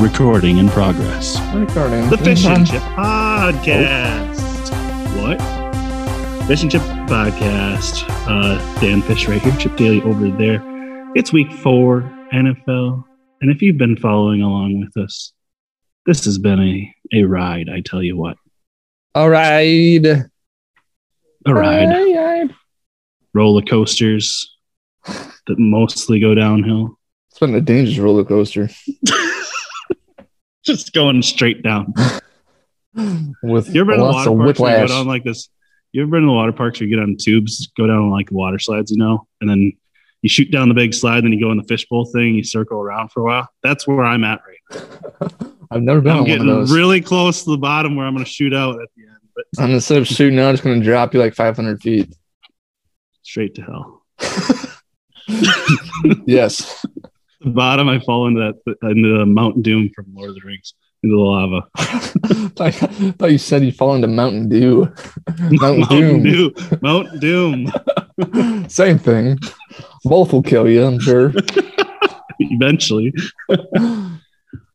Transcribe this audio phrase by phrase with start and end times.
[0.00, 1.38] Recording in progress.
[1.54, 2.10] Recording.
[2.10, 4.34] The Fish and Chip Podcast.
[5.22, 5.40] What?
[6.46, 8.04] Fish and Chip Podcast.
[8.28, 10.62] Uh, Dan Fish right here, Chip Daly over there.
[11.14, 12.02] It's week four,
[12.32, 13.04] NFL.
[13.40, 15.32] And if you've been following along with us,
[16.06, 18.36] this has been a, a ride, I tell you what.
[19.14, 20.04] All right.
[20.04, 21.88] A ride.
[21.88, 22.50] All right.
[23.32, 24.54] Roller coasters
[25.06, 26.98] that mostly go downhill.
[27.30, 28.68] It's been a dangerous roller coaster
[30.64, 31.92] Just going straight down.
[33.42, 35.48] with You ever been to the water parks you go down like this?
[35.92, 38.30] You ever been to the water parks where you get on tubes, go down like
[38.30, 39.72] water slides, you know, and then
[40.22, 42.80] you shoot down the big slide, then you go in the fishbowl thing, you circle
[42.80, 43.48] around for a while.
[43.62, 44.82] That's where I'm at right
[45.70, 46.12] I've never been.
[46.12, 46.72] I'm on one of getting those.
[46.72, 49.44] really close to the bottom where I'm going to shoot out at the end, but
[49.58, 52.14] and instead of shooting out, it's going to drop you like 500 feet.
[53.22, 54.02] straight to hell.
[56.26, 56.84] Yes.
[57.44, 60.72] The bottom, I fall into that into the Mountain Doom from Lord of the Rings,
[61.02, 61.68] into the lava.
[62.58, 64.90] I thought you said you'd fall into Mountain Dew.
[65.38, 66.22] Mountain Doom.
[66.22, 66.52] Doom.
[66.80, 67.72] Mountain Doom.
[68.68, 69.38] Same thing.
[70.04, 71.34] Both will kill you, I'm sure.
[72.38, 73.12] Eventually.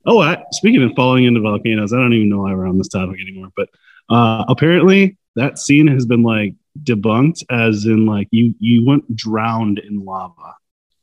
[0.05, 2.87] Oh, I, speaking of falling into volcanoes, I don't even know why we're on this
[2.87, 3.49] topic anymore.
[3.55, 3.69] But
[4.09, 9.79] uh, apparently, that scene has been like debunked, as in like you you went drowned
[9.79, 10.53] in lava.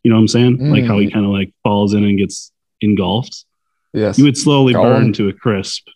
[0.07, 0.71] You know what I'm saying?
[0.71, 1.13] Like how he Mm.
[1.15, 3.45] kind of like falls in and gets engulfed.
[3.93, 4.19] Yes.
[4.19, 4.85] You would slowly Gone.
[4.85, 5.89] burn to a crisp.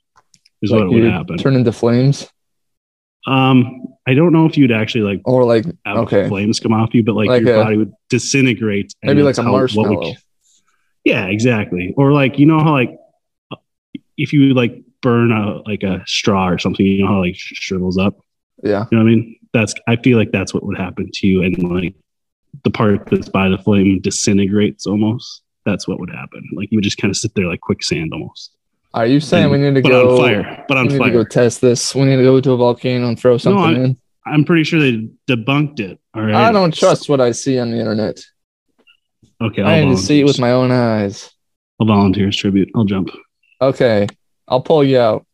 [0.62, 1.36] Is Like what would happen.
[1.38, 2.28] Turn into flames.
[3.28, 6.26] um, I don't know if you'd actually like Or like, okay.
[6.28, 8.92] flames come off you, but like, Like your a- body would disintegrate.
[9.02, 10.14] and Maybe like a how- what would marshmallow.
[11.04, 11.94] Yeah, exactly.
[11.96, 12.96] Or like you know how like
[14.16, 17.96] if you like burn a like a straw or something, you know how like shrivels
[17.96, 18.18] up.
[18.64, 18.86] Yeah.
[18.90, 19.36] You know what I mean?
[19.52, 21.94] That's I feel like that's what would happen to you, and like
[22.64, 25.42] the part that's by the flame disintegrates almost.
[25.66, 26.48] That's what would happen.
[26.54, 28.52] Like you would just kind of sit there like quicksand almost.
[28.94, 30.64] Are you saying And- we need to but go on fire.
[30.68, 31.94] But on we need to go test this.
[31.94, 33.96] We need to go to a volcano and throw something I- in.
[34.26, 35.98] I'm pretty sure they debunked it.
[36.14, 36.34] All right.
[36.34, 38.20] I don't trust what I see on the internet.
[39.40, 41.30] Okay, I I'll need to see it with my own eyes.
[41.80, 42.68] I'll volunteer as tribute.
[42.74, 43.08] I'll jump.
[43.62, 44.06] Okay,
[44.46, 45.24] I'll pull you out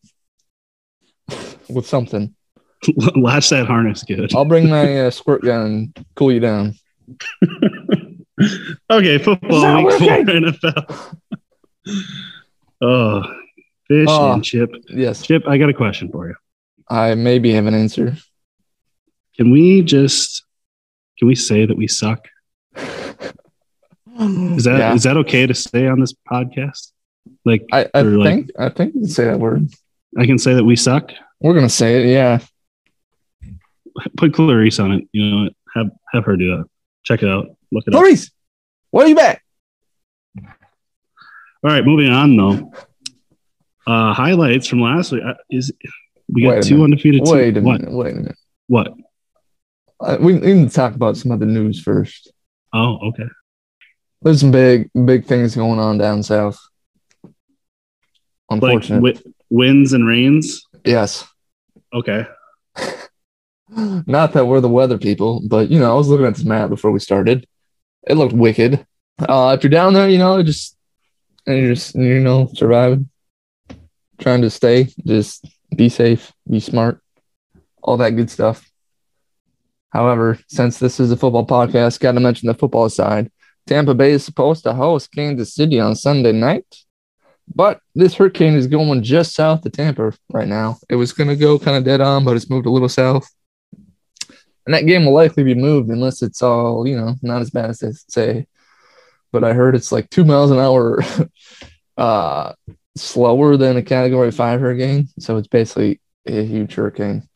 [1.69, 2.34] with something.
[3.16, 4.34] Latch that harness good.
[4.34, 6.75] I'll bring my uh, squirt gun and cool you down.
[8.91, 10.09] okay, football week four.
[10.09, 11.17] NFL.
[12.81, 13.22] oh,
[13.89, 14.33] fish Oh.
[14.33, 14.71] and chip.
[14.89, 16.34] Yes, Chip, I got a question for you.
[16.89, 18.17] I maybe have an answer.
[19.37, 20.44] Can we just
[21.19, 22.27] can we say that we suck?
[22.77, 25.12] Is that is Yeah.
[25.12, 26.93] that okay to say on this podcast?
[27.44, 29.69] Like I, I like- think I think you can say that word.
[30.19, 31.11] I can say that we suck.
[31.41, 32.06] We're gonna say it.
[32.12, 32.38] Yeah.
[34.17, 35.05] Put Clarice on it.
[35.12, 36.65] You know, have have her do that.
[37.06, 37.47] Check it out.
[37.71, 38.00] Look at it up.
[38.00, 38.31] Clarice,
[38.91, 39.43] what are you back?
[40.43, 42.72] All right, moving on though.
[43.87, 45.72] Uh, highlights from last week uh, is
[46.33, 46.84] we got two minute.
[46.84, 47.25] undefeated.
[47.25, 47.31] teams.
[47.33, 47.81] Wait a what?
[47.81, 47.94] minute.
[47.94, 48.37] Wait a minute.
[48.67, 48.93] What?
[50.00, 52.33] Uh, we we need to talk about some other news first.
[52.72, 53.28] Oh, okay.
[54.23, 56.59] There's some big big things going on down south.
[57.23, 57.33] Like
[58.50, 58.97] Unfortunate.
[58.97, 60.67] wi- winds and rains.
[60.84, 61.25] yes.
[61.94, 62.27] Okay.
[63.76, 66.70] Not that we're the weather people, but you know, I was looking at this map
[66.70, 67.47] before we started.
[68.06, 68.87] It looked wicked.
[69.19, 70.76] Uh, if you're down there, you know, just
[71.47, 73.10] and you're just you know surviving,
[74.19, 77.03] trying to stay, just be safe, be smart,
[77.82, 78.70] all that good stuff.
[79.91, 83.31] However, since this is a football podcast, got to mention the football side.
[83.66, 86.64] Tampa Bay is supposed to host Kansas City on Sunday night,
[87.54, 90.78] but this hurricane is going just south of Tampa right now.
[90.88, 93.28] It was going to go kind of dead on, but it's moved a little south.
[94.66, 97.71] And that game will likely be moved unless it's all, you know, not as bad
[97.71, 98.47] as they say.
[99.32, 101.03] But I heard it's like two miles an hour
[101.97, 102.53] uh,
[102.97, 105.09] slower than a category five hurricane.
[105.21, 107.29] So it's basically a huge hurricane.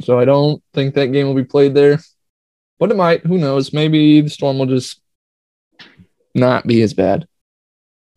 [0.00, 1.98] So I don't think that game will be played there.
[2.78, 3.24] But it might.
[3.24, 3.72] Who knows?
[3.72, 5.00] Maybe the storm will just
[6.34, 7.26] not be as bad.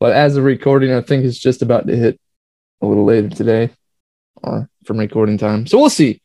[0.02, 2.20] But as of recording, I think it's just about to hit
[2.82, 3.70] a little later today
[4.44, 5.66] or from recording time.
[5.66, 6.22] So we'll see.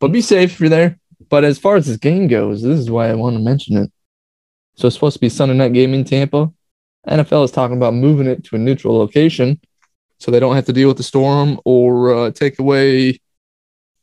[0.00, 0.98] But be safe if you're there.
[1.28, 3.92] But as far as this game goes, this is why I want to mention it.
[4.76, 6.52] So it's supposed to be Sunday night game in Tampa.
[7.06, 9.60] NFL is talking about moving it to a neutral location
[10.18, 13.20] so they don't have to deal with the storm or uh, take away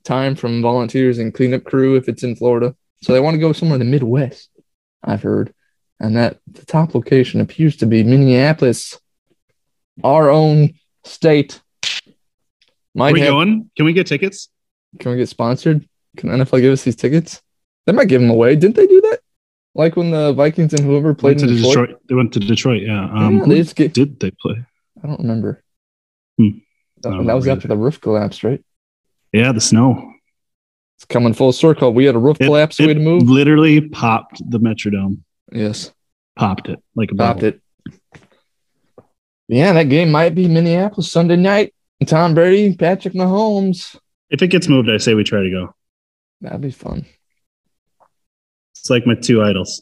[0.03, 2.75] time from volunteers and cleanup crew if it's in Florida.
[3.01, 4.49] So they want to go somewhere in the Midwest,
[5.03, 5.53] I've heard.
[5.99, 8.99] And that the top location appears to be Minneapolis,
[10.03, 10.73] our own
[11.03, 11.61] state.
[12.97, 13.69] Are we have, going?
[13.75, 14.49] Can we get tickets?
[14.99, 15.87] can we get sponsored?
[16.15, 17.41] Can NFL give us these tickets?
[17.85, 18.55] They might give them away.
[18.55, 19.19] Didn't they do that?
[19.75, 21.87] Like when the Vikings and whoever played Went to in Detroit.
[21.89, 22.01] Detroit.
[22.09, 22.81] They went to Detroit.
[22.83, 23.03] Yeah.
[23.11, 24.63] Um, Yeah, they just get, did they play?
[25.03, 25.63] I don't remember.
[26.39, 26.61] don't
[27.03, 28.63] and that was after the roof collapsed, right?
[29.33, 30.11] Yeah, the snow.
[30.97, 31.93] It's coming full circle.
[31.93, 32.79] We had a roof It- collapse.
[32.79, 33.23] We had to move.
[33.29, 35.19] Literally popped the Metrodome.
[35.51, 35.91] Yes,
[36.37, 37.47] Popped it like a stopped bubble.
[37.47, 37.61] it.
[39.47, 41.73] Yeah, that game might be Minneapolis Sunday night.
[42.05, 43.95] Tom Brady, Patrick Mahomes.
[44.29, 45.74] If it gets moved, I say we try to go.
[46.45, 47.05] That'd be fun.
[48.75, 49.81] It's like my two idols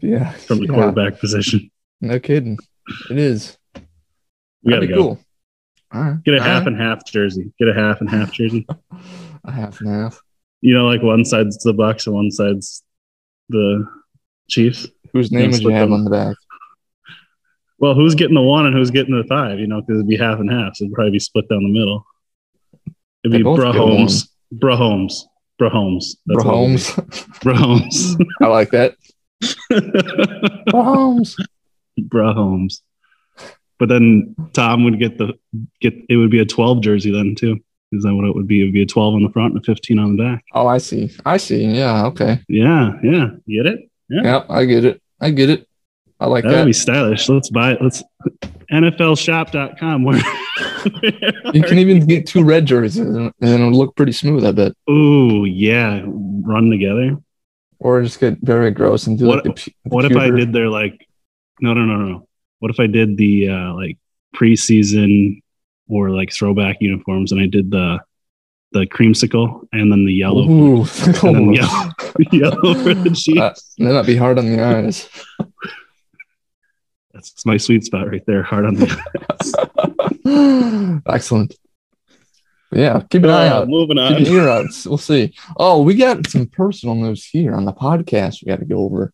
[0.00, 0.72] Yeah, from the yeah.
[0.72, 1.70] quarterback position.
[2.00, 2.58] No kidding.
[3.10, 3.56] It is.
[3.74, 5.02] We gotta That'd be go.
[5.02, 5.18] cool.
[5.92, 6.22] All right.
[6.24, 6.68] Get a All half right.
[6.72, 7.52] and half jersey.
[7.58, 8.66] Get a half and half jersey.
[9.44, 10.20] a half and half.
[10.60, 12.82] You know, like one side's the Bucs and one side's
[13.48, 13.86] the
[14.48, 14.86] Chiefs.
[15.12, 16.36] Whose name would you have on the back?
[17.78, 19.58] Well, who's getting the one and who's getting the five?
[19.58, 21.68] You know, because it'd be half and half, so it'd probably be split down the
[21.72, 22.04] middle.
[23.24, 24.28] It'd be Bra Holmes.
[24.50, 25.26] Bra Holmes.
[25.58, 26.16] Bra Holmes.
[26.26, 27.32] That's what it would Mahomes.
[27.32, 27.38] be.
[27.42, 28.16] Bra Holmes.
[28.42, 28.94] I like that.
[30.68, 31.34] Mahomes.
[31.98, 32.82] Bra Holmes.
[33.78, 35.34] But then Tom would get the
[35.80, 37.58] get it would be a twelve jersey then too.
[37.92, 38.60] Is that what it would be?
[38.60, 40.44] It would be a twelve on the front and a fifteen on the back.
[40.52, 41.10] Oh, I see.
[41.24, 41.64] I see.
[41.64, 42.06] Yeah.
[42.06, 42.40] Okay.
[42.48, 43.28] Yeah, yeah.
[43.46, 43.90] You get it?
[44.08, 44.22] Yeah.
[44.24, 44.46] Yep.
[44.48, 45.02] I get it.
[45.20, 45.67] I get it.
[46.20, 47.28] I like That would be stylish.
[47.28, 47.82] Let's buy it.
[47.82, 48.02] Let's
[48.72, 50.04] NFLshop.com.
[50.04, 50.16] Where
[51.54, 54.72] You can even get two red jerseys and and it'll look pretty smooth, I bet.
[54.90, 56.02] Ooh, yeah.
[56.04, 57.16] Run together.
[57.78, 60.52] Or just get very gross and do What- like the pu- What if I did
[60.52, 61.06] their like
[61.60, 62.28] no no no no no.
[62.58, 63.96] What if I did the uh like
[64.34, 65.40] preseason
[65.88, 67.98] or like throwback uniforms and I did the
[68.72, 70.80] the creamsicle and then the yellow Ooh,
[71.22, 71.90] and then yellow,
[72.32, 73.74] yellow for the Chiefs.
[73.80, 75.08] Uh, that'd be hard on the eyes.
[77.12, 78.42] That's my sweet spot right there.
[78.42, 80.22] Hard on the
[81.06, 81.54] Excellent.
[82.70, 83.68] Yeah, keep an eye Uh, out.
[83.68, 84.14] Moving Keep on.
[84.16, 84.66] an ear out.
[84.84, 85.34] We'll see.
[85.56, 89.12] Oh, we got some personal news here on the podcast we got to go over.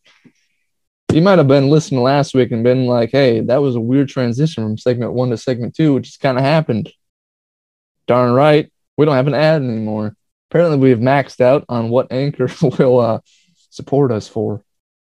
[1.13, 4.09] You might have been listening last week and been like, hey, that was a weird
[4.09, 6.93] transition from segment one to segment two, which just kind of happened.
[8.09, 8.73] Darn right.
[8.97, 10.17] We don't have an ad anymore.
[10.51, 13.21] Apparently, we have maxed out on what Anchor will uh,
[13.71, 14.65] support us for,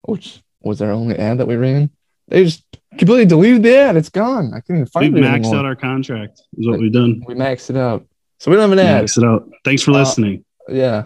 [0.03, 1.89] which was our only ad that we ran.
[2.29, 2.65] They just
[2.99, 3.97] completely deleted the ad.
[3.97, 4.53] It's gone.
[4.55, 5.57] I couldn't find it maxed anymore.
[5.57, 6.41] out our contract.
[6.59, 7.23] Is what we've done.
[7.27, 8.07] we maxed it out.
[8.39, 9.03] So we don't have an ad.
[9.03, 9.49] Max it out.
[9.65, 10.45] Thanks for Uh, listening.
[10.69, 11.05] yeah.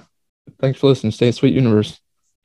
[0.61, 1.13] Thanks for listening.
[1.13, 2.01] Stay in sweet universe.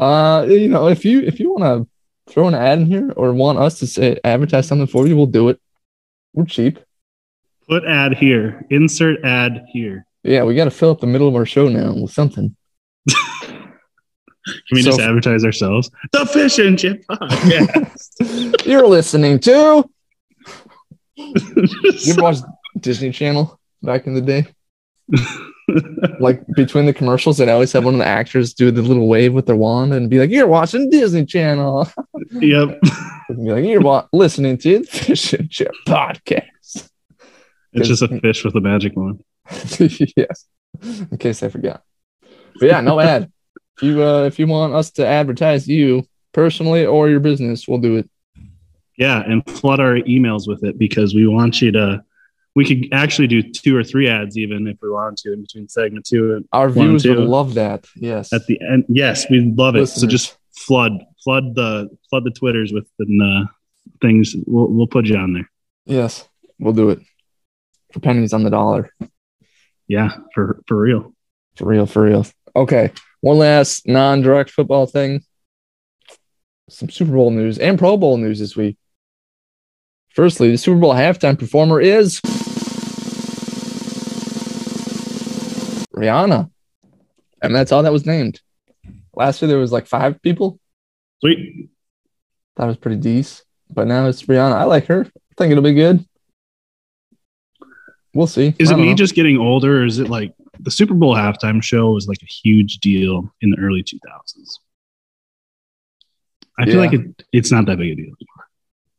[0.00, 3.32] uh, you know, if you if you want to throw an ad in here or
[3.32, 5.60] want us to say advertise something for you, we'll do it.
[6.32, 6.78] We're cheap.
[7.68, 8.64] Put ad here.
[8.70, 10.06] Insert ad here.
[10.22, 12.56] Yeah, we got to fill up the middle of our show now with something.
[14.46, 15.90] Can we So- just advertise ourselves?
[16.12, 18.66] The Fish and Chip Podcast.
[18.66, 19.88] You're listening to.
[21.16, 22.38] You ever watch
[22.80, 24.46] Disney Channel back in the day?
[26.18, 29.32] Like between the commercials, they'd always have one of the actors do the little wave
[29.32, 31.88] with their wand and be like, "You're watching Disney Channel."
[32.32, 32.80] yep.
[33.28, 36.88] Be like, "You're wa- listening to the Fish and Chip podcast."
[37.72, 39.22] It's just a fish with a magic wand.
[40.16, 40.46] yes,
[40.82, 41.82] in case I forgot.
[42.58, 43.30] But yeah, no ad.
[43.76, 47.78] If you uh, if you want us to advertise you personally or your business, we'll
[47.80, 48.08] do it.
[48.96, 52.04] Yeah, and flood our emails with it because we want you to.
[52.54, 55.68] We could actually do two or three ads even if we wanted to in between
[55.68, 57.84] segment two and Our viewers would love that.
[57.96, 58.32] Yes.
[58.32, 58.84] at the end.
[58.88, 59.86] Yes, we love it.
[59.88, 60.92] So just flood,
[61.24, 63.06] flood the flood the twitters with the
[63.48, 63.52] uh,
[64.00, 64.36] things.
[64.46, 65.50] We'll we'll put you on there.
[65.84, 66.28] yes,
[66.60, 67.00] we'll do it
[67.92, 68.92] for pennies on the dollar.
[69.88, 71.12] Yeah, for for real.
[71.56, 72.26] For real, for real.
[72.54, 72.92] Okay.
[73.24, 75.24] One last non-direct football thing.
[76.68, 78.76] Some Super Bowl news and Pro Bowl news this week.
[80.10, 82.20] Firstly, the Super Bowl halftime performer is
[85.96, 86.50] Rihanna.
[87.40, 88.42] And that's all that was named.
[89.14, 90.60] Last year there was like five people.
[91.20, 91.70] Sweet.
[92.56, 93.46] That was pretty decent.
[93.70, 94.52] But now it's Rihanna.
[94.52, 95.06] I like her.
[95.06, 96.04] I think it'll be good.
[98.12, 98.54] We'll see.
[98.58, 98.94] Is it me know.
[98.94, 102.26] just getting older, or is it like the Super Bowl halftime show was like a
[102.26, 104.58] huge deal in the early 2000s?
[106.58, 106.80] I feel Yeah.
[106.80, 108.14] like it, it's not that big a deal.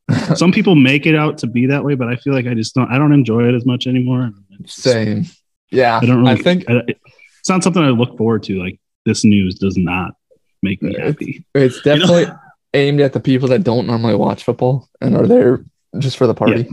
[0.10, 0.36] anymore.
[0.36, 2.76] Some people make it out to be that way, but I feel like I just
[2.76, 2.92] don't.
[2.92, 4.32] I don't enjoy it as much anymore.
[4.62, 5.26] Just- Same.
[5.72, 5.98] Yeah.
[6.02, 6.32] I don't really.
[6.32, 8.60] I think I, it's not something I look forward to.
[8.62, 10.14] Like this news does not
[10.62, 11.46] make me happy.
[11.56, 12.28] It's definitely
[12.74, 15.64] aimed at the people that don't normally watch football and are there
[16.00, 16.64] just for the party.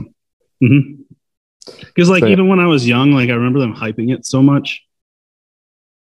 [0.63, 1.01] Mm-hmm.
[1.65, 4.41] Because like So, even when I was young, like I remember them hyping it so
[4.41, 4.83] much,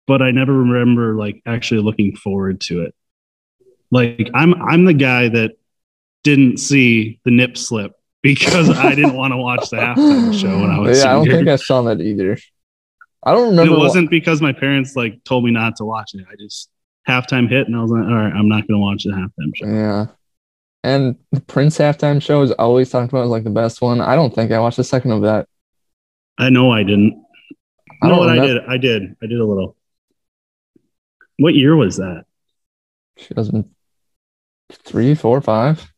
[0.07, 2.95] but I never remember like actually looking forward to it.
[3.90, 5.52] Like I'm I'm the guy that
[6.25, 7.92] didn't see the nip slip
[8.23, 11.28] because I didn't want to watch the halftime show when I was yeah, I don't
[11.28, 12.38] think I saw that either.
[13.25, 13.75] I don't And remember.
[13.76, 16.25] it wasn't because my parents like told me not to watch it.
[16.31, 16.69] I just
[17.09, 19.54] halftime hit and I was like, all right, I'm not going to watch the halftime
[19.54, 19.66] show.
[19.66, 20.07] yeah.
[20.85, 24.00] And the Prince halftime show is always talked about as like the best one.
[24.00, 25.47] I don't think I watched a second of that.
[26.39, 27.23] I know I didn't.
[28.03, 28.59] I I know what I did.
[28.67, 29.03] I did.
[29.23, 29.77] I did a little.
[31.39, 32.25] What year was that?
[33.19, 35.91] 2003, four, five.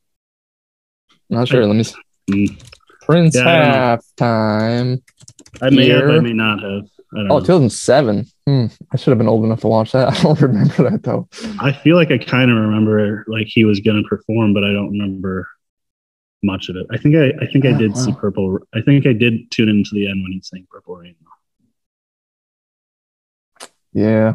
[1.30, 1.66] Not sure.
[1.66, 1.94] Let me see.
[2.30, 2.62] Mm.
[3.02, 5.02] Prince Yeah, halftime.
[5.62, 6.08] I may have.
[6.08, 6.84] I may not have.
[7.14, 7.40] I don't Oh, know.
[7.40, 8.26] 2007.
[8.46, 8.66] Hmm.
[8.92, 10.08] I should have been old enough to watch that.
[10.18, 11.28] I don't remember that though.
[11.60, 14.72] I feel like I kind of remember like he was going to perform, but I
[14.72, 15.48] don't remember
[16.44, 16.86] much of it.
[16.92, 17.32] I think I.
[17.42, 18.18] I think I Oh, did see wow.
[18.20, 18.58] Purple.
[18.74, 21.14] I think I did tune into the end when he sang Purple Rain.
[23.92, 24.34] Yeah.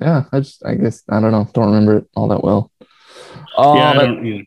[0.00, 0.24] Yeah.
[0.32, 1.48] I just, I guess, I don't know.
[1.52, 2.70] Don't remember it all that well.
[3.56, 4.24] Oh, yeah, I uh, don't.
[4.26, 4.42] Yeah.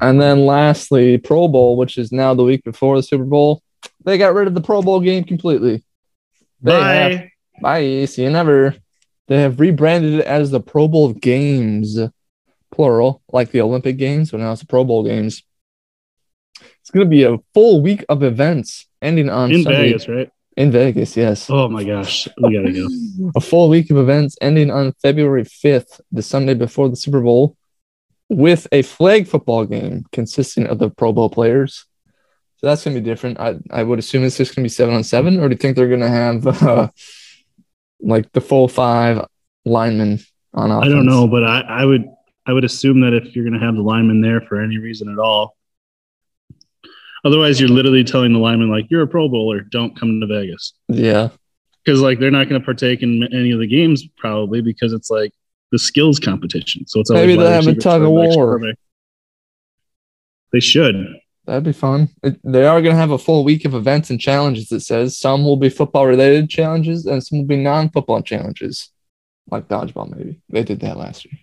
[0.00, 3.62] and then lastly, Pro Bowl, which is now the week before the Super Bowl.
[4.04, 5.84] They got rid of the Pro Bowl game completely.
[6.62, 7.30] They have- Bye.
[7.62, 8.04] Bye.
[8.04, 8.74] See you never.
[9.28, 11.98] They have rebranded it as the Pro Bowl Games,
[12.70, 15.42] plural, like the Olympic Games, but now it's the Pro Bowl Games.
[16.80, 19.88] It's going to be a full week of events ending on In Sunday.
[19.88, 20.30] Vegas, right?
[20.56, 21.50] In Vegas, yes.
[21.50, 22.88] Oh my gosh, we gotta go.
[23.36, 27.58] A full week of events ending on February 5th, the Sunday before the Super Bowl,
[28.30, 31.84] with a flag football game consisting of the Pro Bowl players.
[32.56, 33.38] So that's going to be different.
[33.38, 35.58] I, I would assume it's just going to be seven on seven, or do you
[35.58, 36.88] think they're going to have uh,
[38.00, 39.26] like the full five
[39.66, 40.20] linemen
[40.54, 40.86] on offense?
[40.86, 42.06] I don't know, but I, I would
[42.46, 45.10] I would assume that if you're going to have the linemen there for any reason
[45.10, 45.55] at all,
[47.26, 50.72] otherwise you're literally telling the lineman like you're a Pro Bowler, don't come to Vegas
[50.88, 51.28] Yeah.
[51.84, 55.10] because like they're not going to partake in any of the games probably because it's
[55.10, 55.32] like
[55.72, 56.86] the skills competition.
[56.86, 58.60] So it's Maybe they'll have a tug of war.
[60.52, 60.94] They should.
[61.46, 62.08] That'd be fun.
[62.22, 65.18] It- they are going to have a full week of events and challenges, it says.
[65.18, 68.90] Some will be football related challenges and some will be non football challenges,
[69.50, 70.40] like dodgeball, maybe.
[70.48, 71.38] They did that last year.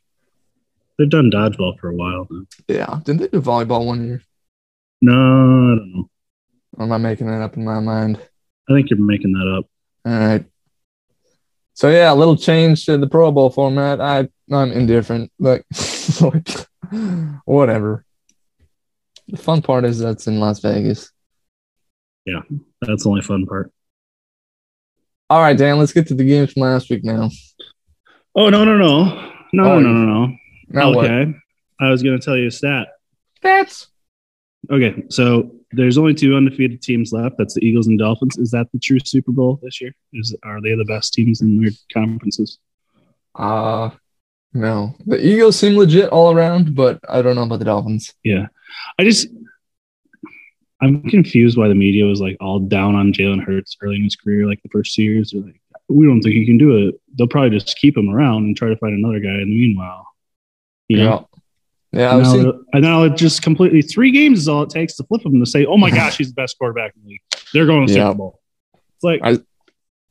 [0.97, 2.43] They've done dodgeball for a while now.
[2.67, 2.99] Yeah.
[3.03, 4.21] Didn't they do volleyball one year?
[5.03, 6.09] No, I don't know.
[6.77, 8.17] Or am I making that up in my mind?
[8.69, 9.65] I think you're making that up.
[10.05, 10.45] All right.
[11.73, 13.99] So, yeah, a little change to the Pro Bowl format.
[13.99, 15.29] I, I'm indifferent.
[15.39, 15.65] Like,
[17.43, 18.05] whatever.
[19.27, 21.11] The fun part is that's in Las Vegas.
[22.25, 22.39] Yeah,
[22.79, 23.73] that's the only fun part.
[25.29, 27.29] All right, Dan, let's get to the games from last week now.
[28.35, 29.03] Oh no no no
[29.51, 30.37] no Oh, no no
[30.69, 30.91] no.
[30.91, 31.05] What?
[31.05, 31.33] okay,
[31.81, 32.87] I was going to tell you a stat.
[33.41, 33.89] That's
[34.71, 37.37] Okay, so there's only two undefeated teams left.
[37.37, 38.37] That's the Eagles and Dolphins.
[38.37, 39.93] Is that the true Super Bowl this year?
[40.13, 42.59] Is are they the best teams in their conferences?
[43.35, 43.89] Uh
[44.53, 44.95] no.
[45.05, 48.13] The Eagles seem legit all around, but I don't know about the Dolphins.
[48.23, 48.47] Yeah,
[48.99, 49.27] I just
[50.81, 54.15] I'm confused why the media was like all down on Jalen Hurts early in his
[54.15, 55.31] career, like the first two years.
[55.31, 56.95] They're like, we don't think he can do it.
[57.17, 60.07] They'll probably just keep him around and try to find another guy in the meanwhile.
[60.89, 61.27] You know?
[61.93, 62.17] Yeah.
[62.17, 65.23] And now, and now it just completely three games is all it takes to flip
[65.25, 67.21] him to say, "Oh my gosh, he's the best quarterback in the league."
[67.53, 68.09] They're going to Yeah.
[68.09, 68.39] Super Bowl.
[68.95, 69.39] It's like I-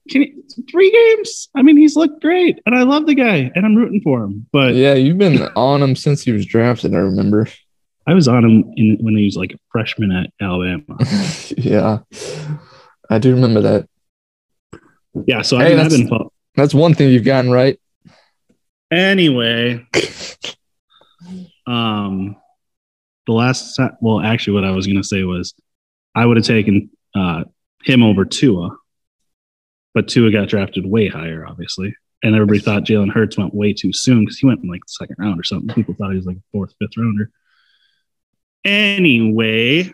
[0.08, 0.34] can he,
[0.70, 1.48] three games.
[1.54, 4.46] I mean, he's looked great, and I love the guy, and I'm rooting for him.
[4.52, 7.46] But yeah, you've been on him since he was drafted, I remember.
[8.06, 10.82] I was on him in, when he was like a freshman at Alabama.
[11.56, 11.98] yeah.
[13.08, 13.88] I do remember that.
[15.26, 16.28] Yeah, so Hey, I mean, I've that's- been.
[16.56, 17.78] That's one thing you've gotten right.
[18.90, 19.86] Anyway,
[21.66, 22.36] um,
[23.26, 25.54] the last well, actually, what I was going to say was
[26.14, 27.44] I would have taken uh,
[27.84, 28.76] him over Tua,
[29.94, 33.92] but Tua got drafted way higher, obviously, and everybody thought Jalen Hurts went way too
[33.92, 35.74] soon because he went in like the second round or something.
[35.74, 37.30] People thought he was like a fourth, fifth rounder.
[38.64, 39.92] Anyway,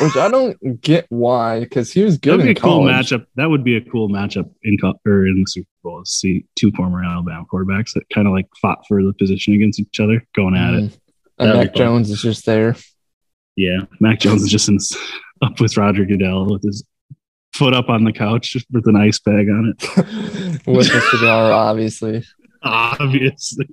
[0.00, 2.40] Which I don't get why, because he was good.
[2.40, 3.26] that good would be in a cool matchup.
[3.36, 6.02] That would be a cool matchup in co- or in the Super Bowl.
[6.04, 10.00] See two former Alabama quarterbacks that kind of like fought for the position against each
[10.00, 10.84] other, going at it.
[10.84, 10.98] Mm.
[11.38, 11.76] And Mac fun.
[11.76, 12.76] Jones is just there.
[13.56, 14.78] Yeah, Mac Jones is just in,
[15.42, 16.84] up with Roger Goodell with his
[17.54, 19.82] foot up on the couch with an ice bag on it.
[20.66, 22.24] with the cigar, obviously.
[22.62, 23.66] Obviously.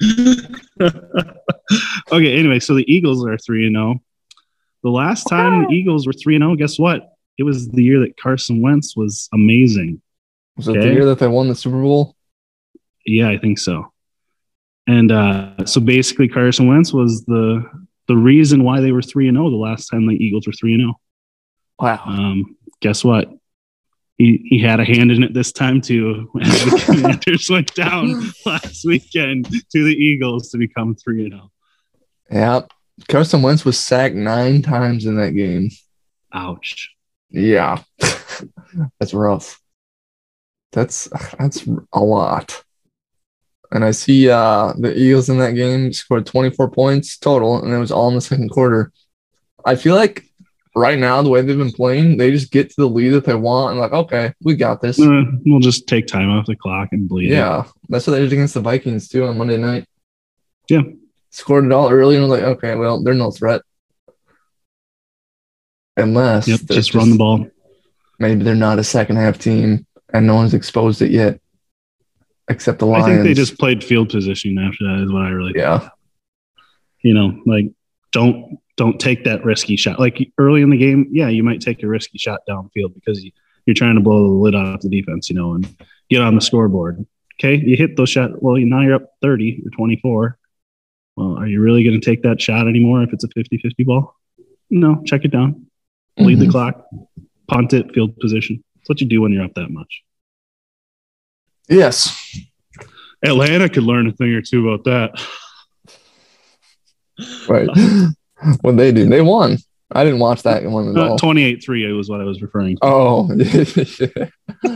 [0.80, 4.00] okay, anyway, so the Eagles are 3 and 0.
[4.86, 7.12] The last time the Eagles were 3 and 0, guess what?
[7.38, 10.00] It was the year that Carson Wentz was amazing.
[10.56, 12.14] Was it the year that they won the Super Bowl?
[13.04, 13.92] Yeah, I think so.
[14.86, 17.68] And uh, so basically Carson Wentz was the
[18.06, 20.74] the reason why they were 3 and 0 the last time the Eagles were 3
[20.74, 21.00] and 0.
[21.80, 22.02] Wow.
[22.06, 23.28] Um, guess what?
[24.18, 26.30] He, he had a hand in it this time too.
[26.40, 31.50] As the Commanders went down last weekend to the Eagles to become three and zero.
[33.08, 35.70] Carson Wentz was sacked nine times in that game.
[36.32, 36.90] Ouch!
[37.30, 37.82] Yeah.
[38.98, 39.60] that's rough.
[40.72, 42.62] That's that's a lot.
[43.72, 47.78] and I see uh, the Eagles in that game scored 24 points total, and it
[47.78, 48.92] was all in the second quarter.
[49.64, 50.24] I feel like
[50.76, 53.34] right now, the way they've been playing, they just get to the lead that they
[53.34, 55.00] want and like, okay, we got this.
[55.00, 57.30] Uh, we'll just take time off the clock and bleed.
[57.30, 57.36] it.
[57.36, 59.86] Yeah, that's what they did against the Vikings too on Monday night.
[60.68, 60.82] Yeah.
[61.36, 63.60] Scored it all early and I'm like, okay, well, they're no threat.
[65.98, 66.60] Unless Yep.
[66.60, 67.46] they're Just run the ball.
[68.18, 71.38] maybe they're not a second half team and no one's exposed it yet.
[72.48, 73.04] Except the Lions.
[73.06, 75.02] I think they just played field position after that.
[75.04, 75.52] Is what I really.
[75.56, 75.90] Yeah.
[77.02, 77.66] You know, like
[78.12, 80.00] don't don't take that risky shot.
[80.00, 83.30] Like early in the game, yeah, you might take a risky shot downfield because you,
[83.66, 85.68] you're trying to blow the lid off the defense, you know, and
[86.08, 87.04] get on the scoreboard.
[87.38, 88.32] Okay, you hit those shots.
[88.38, 90.38] Well, now you're up 30 or 24.
[91.16, 93.84] Well, are you really going to take that shot anymore if it's a 50 50
[93.84, 94.14] ball?
[94.70, 95.66] No, check it down.
[96.18, 96.50] Lead the Mhm.
[96.50, 96.86] clock,
[97.48, 98.62] punt it, field position.
[98.76, 100.02] That's what you do when you're up that much.
[101.68, 102.14] Yes.
[103.24, 105.20] Atlanta could learn a thing or two about that.
[107.48, 107.68] Right.
[108.60, 109.08] what they do?
[109.08, 109.56] They won.
[109.90, 111.16] I didn't watch that one at all.
[111.18, 112.84] 28 3 was what I was referring to.
[112.84, 113.28] Oh,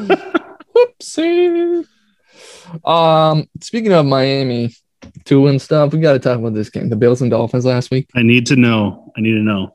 [0.74, 1.84] whoopsie.
[2.84, 4.72] Um, speaking of Miami,
[5.24, 6.88] Tua and stuff, we got to talk about this game.
[6.88, 8.08] The Bills and Dolphins last week.
[8.14, 9.12] I need to know.
[9.16, 9.74] I need to know.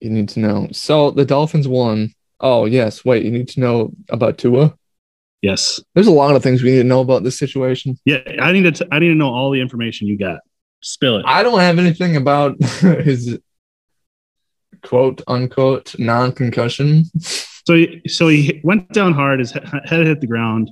[0.00, 0.68] You need to know.
[0.72, 2.14] So the Dolphins won.
[2.40, 3.04] Oh yes.
[3.04, 4.74] Wait, you need to know about Tua.
[5.42, 5.80] Yes.
[5.94, 7.98] There's a lot of things we need to know about this situation.
[8.04, 8.72] Yeah, I need to.
[8.72, 10.40] T- I need to know all the information you got.
[10.80, 11.24] Spill it.
[11.26, 13.38] I don't have anything about his
[14.82, 17.04] quote unquote non concussion.
[17.20, 19.40] So, he, so he went down hard.
[19.40, 20.70] His head hit the ground,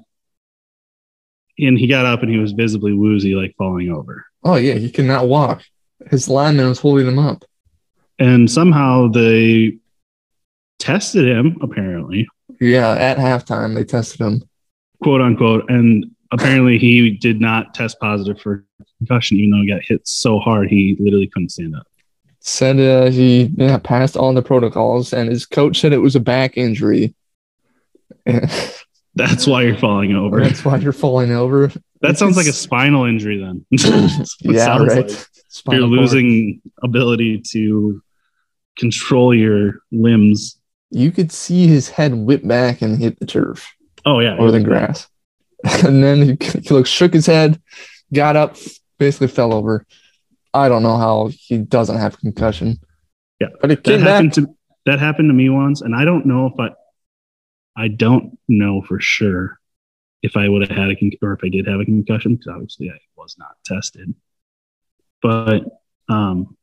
[1.59, 4.25] and he got up, and he was visibly woozy, like falling over.
[4.45, 5.63] Oh yeah, he cannot walk.
[6.11, 7.45] His lineman was holding him up.
[8.19, 9.79] And somehow they
[10.79, 12.27] tested him, apparently,
[12.61, 14.43] Yeah, at halftime they tested him.
[15.03, 18.65] quote unquote, and apparently he did not test positive for
[18.99, 21.87] concussion, even though he got hit so hard he literally couldn't stand up.
[22.41, 26.21] Said uh, he yeah, passed all the protocols, and his coach said it was a
[26.21, 27.15] back injury.
[29.17, 30.41] That's why you're falling over.
[30.41, 31.73] That's why you're falling over.
[32.03, 33.39] That sounds like a spinal injury.
[33.41, 33.87] Then, That's
[34.43, 35.09] what it yeah, right.
[35.09, 35.77] like.
[35.79, 38.03] You're losing ability to
[38.79, 40.59] control your limbs.
[40.91, 43.75] You could see his head whip back and hit the turf
[44.07, 45.09] Oh yeah, or the grass,
[45.85, 47.61] and then he, he like shook his head,
[48.15, 48.57] got up,
[48.99, 49.85] basically fell over.
[50.55, 52.79] I don't know how he doesn't have concussion.
[53.41, 54.09] Yeah, but it that came back.
[54.09, 54.55] happened to
[54.87, 56.71] that happened to me once, and I don't know if I,
[57.77, 59.59] I don't know for sure
[60.23, 62.53] if I would have had a con- or if I did have a concussion because
[62.53, 64.15] obviously I was not tested.
[65.23, 65.65] But
[66.09, 66.57] um,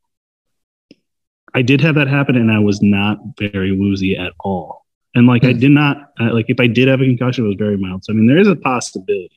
[1.53, 4.85] I did have that happen, and I was not very woozy at all.
[5.15, 5.59] And like I Hmm.
[5.59, 8.03] did not like if I did have a concussion, it was very mild.
[8.03, 9.29] So I mean, there is a possibility,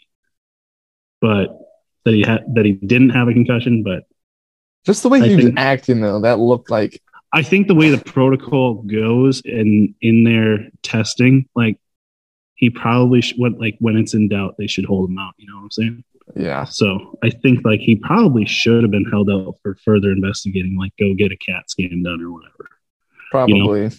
[1.21, 1.59] but
[2.05, 4.05] that he had that he didn't have a concussion, but
[4.87, 7.03] Just the way I he was acting, though, that looked like
[7.37, 11.79] I think the way the protocol goes in in their testing, like
[12.55, 15.35] he probably should, what like when it's in doubt, they should hold him out.
[15.37, 16.05] You know what I'm saying?
[16.35, 16.64] yeah.
[16.64, 20.92] So I think like he probably should have been held out for further investigating, like
[20.99, 22.70] go get a CAT scan done or whatever.
[23.31, 23.90] Probably.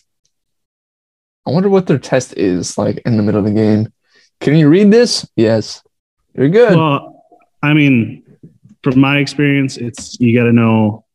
[1.45, 3.93] I wonder what their test is like in the middle of the game.
[4.41, 5.29] Can you read this?
[5.35, 5.83] Yes.
[6.33, 6.75] You're good.
[6.75, 7.23] Well,
[7.61, 8.23] I mean,
[8.81, 11.05] from my experience, it's you got to know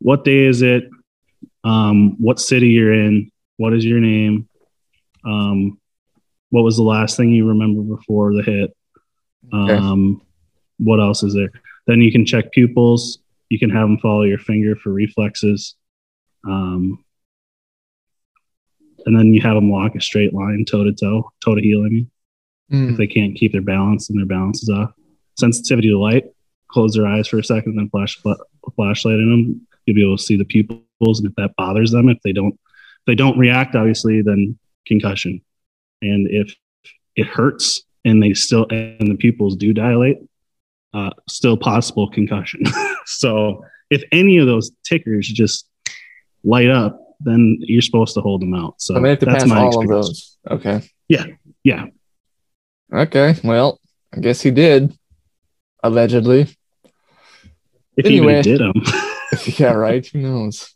[0.00, 0.90] what day is it,
[1.66, 4.48] um, what city you're in, what is your name,
[5.24, 5.78] um,
[6.50, 8.76] what was the last thing you remember before the hit,
[9.52, 10.22] um,
[10.78, 11.50] what else is there?
[11.86, 13.18] Then you can check pupils.
[13.48, 15.76] You can have them follow your finger for reflexes.
[16.44, 17.04] Um,
[19.04, 21.84] and then you have them walk a straight line, toe to toe, toe to heel.
[21.84, 22.10] I mean
[22.70, 22.90] Hmm.
[22.90, 24.90] if they can't keep their balance and their balance is off.
[25.38, 26.24] Sensitivity to light,
[26.68, 28.34] close their eyes for a second, then flash a
[28.74, 29.66] flashlight in them.
[29.86, 32.52] You'll be able to see the pupils, and if that bothers them, if they don't,
[32.54, 35.40] if they don't react, obviously, then concussion.
[36.02, 36.54] And if
[37.14, 40.18] it hurts and they still and the pupils do dilate,
[40.92, 42.62] uh, still possible concussion.
[43.06, 45.68] so if any of those tickers just
[46.44, 48.74] light up, then you're supposed to hold them out.
[48.78, 50.38] So So they have to that's pass my all experience.
[50.44, 50.66] of those.
[50.80, 50.88] Okay.
[51.08, 51.24] Yeah,
[51.64, 51.86] Yeah.
[52.92, 53.34] Okay.
[53.42, 53.80] Well,
[54.14, 54.96] I guess he did.
[55.82, 56.46] Allegedly.
[57.96, 58.40] if Anyway.
[58.40, 58.72] even did them.
[59.58, 60.06] yeah, right.
[60.06, 60.74] Who knows?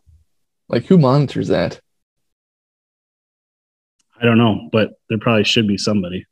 [0.69, 1.81] Like who monitors that?
[4.21, 6.27] I don't know, but there probably should be somebody.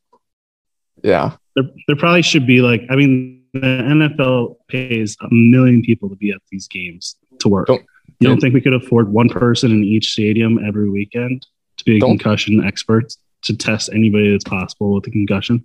[1.02, 1.36] Yeah.
[1.54, 6.16] There, there probably should be like, I mean, the NFL pays a million people to
[6.16, 7.66] be at these games to work.
[7.66, 7.84] Don't-
[8.20, 11.84] you don't don't- think we could afford one person in each stadium every weekend to
[11.84, 15.64] be a concussion expert to test anybody that's possible with a concussion?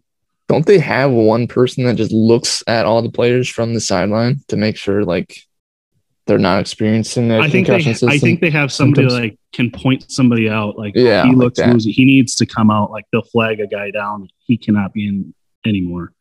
[0.50, 4.42] Don't they have one person that just looks at all the players from the sideline
[4.50, 5.40] to make sure like
[6.26, 10.10] they're not experiencing I think they, concussion I think they have somebody like can point
[10.12, 10.78] somebody out.
[10.78, 11.92] Like, Yeah, he looks woozy.
[11.92, 12.92] He needs to come out.
[12.92, 14.28] Like, they'll flag a guy down.
[14.40, 15.34] He cannot be in
[15.66, 16.14] anymore.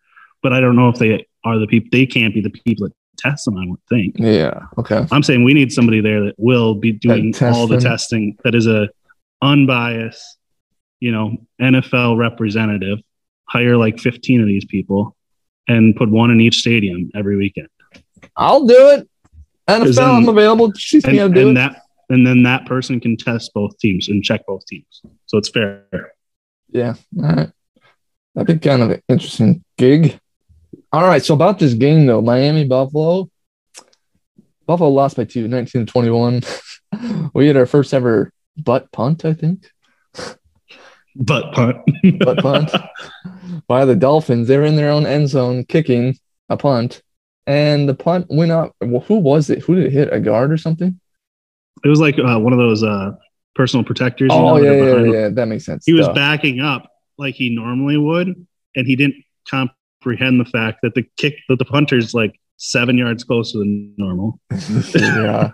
[0.43, 1.89] But I don't know if they are the people.
[1.93, 3.57] They can't be the people that test them.
[3.57, 4.17] I would think.
[4.19, 4.67] yeah.
[4.79, 5.07] Okay.
[5.11, 8.37] I'm saying we need somebody there that will be doing all the testing.
[8.43, 8.89] That is a
[9.41, 10.39] unbiased,
[11.01, 12.99] you know, NFL representative.
[13.49, 15.17] Hire like 15 of these people
[15.69, 17.69] and put one in each stadium every weekend.
[18.37, 19.09] I'll do it.
[19.69, 20.73] NFL, I'm available.
[20.77, 21.21] She's And, me.
[21.21, 21.61] I'll do and it.
[21.61, 25.03] that and then that person can test both teams and check both teams.
[25.27, 25.87] So it's fair.
[26.69, 26.95] Yeah.
[27.19, 27.51] All right.
[28.35, 30.19] That'd be kind of an interesting gig.
[30.93, 31.25] All right.
[31.25, 33.31] So about this game though, Miami Buffalo.
[34.67, 36.43] Buffalo lost by two, 19 to 21.
[37.35, 39.67] we had our first ever butt punt, I think.
[41.17, 41.79] Butt punt.
[42.19, 42.71] Butt punt
[43.69, 44.49] by the Dolphins.
[44.49, 47.03] They're in their own end zone kicking a punt.
[47.47, 48.75] And the punt went up.
[48.81, 49.61] Well, who was it?
[49.65, 50.13] Who did it hit?
[50.13, 50.99] A guard or something?
[51.85, 53.13] It was like uh, one of those uh,
[53.55, 54.29] personal protectors.
[54.33, 55.13] you Oh, know, that yeah, yeah, him.
[55.13, 55.29] yeah.
[55.31, 55.85] That makes sense.
[55.85, 56.15] He was Duh.
[56.15, 58.29] backing up like he normally would,
[58.77, 59.17] and he didn't
[59.51, 64.39] comprehend the fact that the kick that the punter's like seven yards closer than normal
[64.95, 65.51] yeah.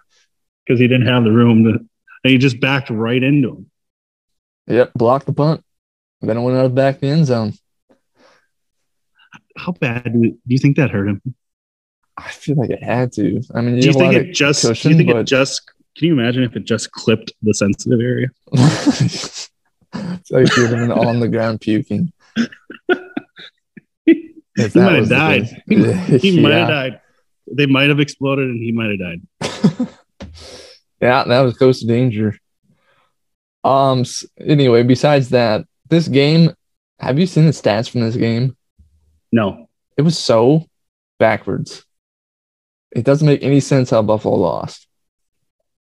[0.67, 1.89] because he didn't have the room to, and
[2.31, 3.71] he just backed right into him.
[4.67, 4.93] Yep.
[4.95, 5.65] Blocked the punt.
[6.21, 7.55] Then it went out of the back of the end zone.
[9.57, 11.23] How bad do you think that hurt him?
[12.19, 13.41] I feel like it had to.
[13.55, 14.67] I mean, Do you think it just?
[14.67, 15.63] cushion, do you think but- it just?
[15.97, 18.29] Can you imagine if it just clipped the sensitive area?
[18.53, 19.51] it's
[20.31, 22.13] like been on the ground puking.
[24.61, 25.49] If He might have died.
[25.69, 26.23] case.
[26.23, 27.01] He might have died.
[27.51, 29.89] They might have exploded, and he might have died.
[31.01, 32.37] Yeah, that was close to danger.
[33.63, 34.05] Um.
[34.41, 36.53] Anyway, besides that, this game.
[36.99, 38.57] Have you seen the stats from this game?
[39.31, 40.67] No, It was so
[41.21, 41.85] backwards.
[42.91, 44.87] It doesn't make any sense how Buffalo lost.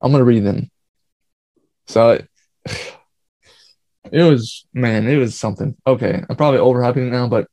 [0.01, 0.71] I'm gonna read them.
[1.87, 2.29] So it,
[4.13, 5.77] it was man, it was something.
[5.87, 7.49] Okay, I'm probably overhyping it now, but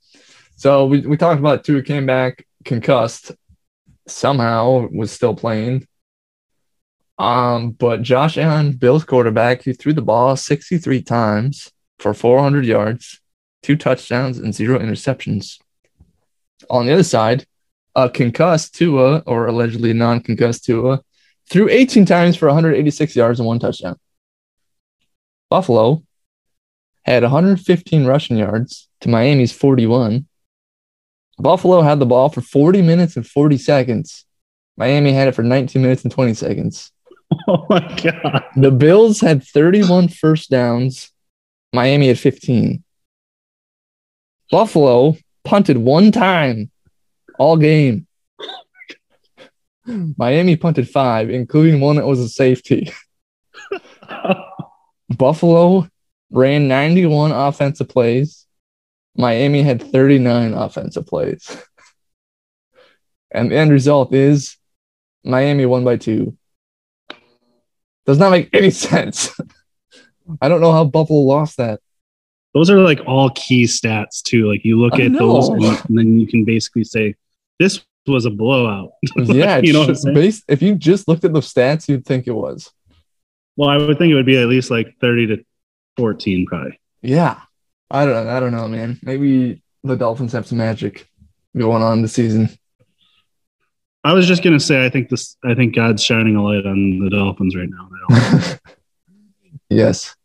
[0.55, 3.31] so we, we talked about Tua came back concussed,
[4.07, 5.87] somehow was still playing.
[7.17, 13.21] Um, but Josh Allen, Bills quarterback, he threw the ball 63 times for 400 yards,
[13.61, 15.59] two touchdowns, and zero interceptions.
[16.69, 17.45] On the other side,
[17.95, 21.01] a concussed Tua, or allegedly non-concussed Tua,
[21.49, 23.97] threw 18 times for 186 yards and one touchdown.
[25.49, 26.03] Buffalo
[27.03, 30.27] had 115 rushing yards to Miami's 41.
[31.37, 34.25] Buffalo had the ball for 40 minutes and 40 seconds.
[34.77, 36.91] Miami had it for 19 minutes and 20 seconds.
[37.47, 41.11] oh my god, The Bills had 31 first downs.
[41.73, 42.83] Miami had 15.
[44.49, 46.70] Buffalo punted one time
[47.41, 48.05] all game.
[49.87, 52.91] Miami punted five, including one that was a safety.
[55.17, 55.87] Buffalo
[56.29, 58.45] ran 91 offensive plays.
[59.17, 61.57] Miami had 39 offensive plays.
[63.31, 64.57] And the end result is
[65.23, 66.37] Miami won by two.
[68.05, 69.33] Does not make any sense.
[70.39, 71.79] I don't know how Buffalo lost that.
[72.53, 74.47] those are like all key stats too.
[74.47, 75.77] Like you look I at those, know.
[75.89, 77.15] and then you can basically say
[77.61, 78.91] this was a blowout.
[79.15, 80.15] Yeah, you know what I'm it's saying?
[80.15, 82.71] based, if you just looked at the stats, you'd think it was.
[83.55, 85.45] Well, I would think it would be at least like thirty to
[85.97, 86.79] fourteen, probably.
[87.01, 87.39] Yeah.
[87.89, 88.99] I don't I don't know, man.
[89.03, 91.07] Maybe the Dolphins have some magic
[91.55, 92.49] going on this season.
[94.03, 95.37] I was just gonna say, I think this.
[95.43, 98.57] I think God's shining a light on the Dolphins right now.
[99.69, 100.17] Yes.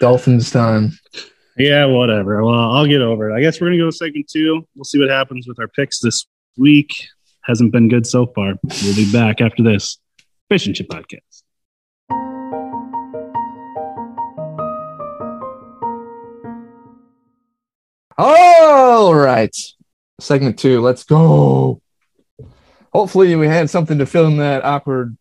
[0.00, 0.92] Dolphins time.
[1.58, 2.44] Yeah, whatever.
[2.44, 3.36] Well, I'll get over it.
[3.36, 4.66] I guess we're gonna go to segment two.
[4.74, 7.08] We'll see what happens with our picks this week.
[7.42, 8.54] Hasn't been good so far.
[8.82, 9.98] We'll be back after this
[10.48, 11.42] Fish and Chip podcast.
[18.18, 19.56] All right.
[20.20, 20.80] Segment two.
[20.80, 21.80] Let's go.
[22.92, 25.16] Hopefully, we had something to fill in that awkward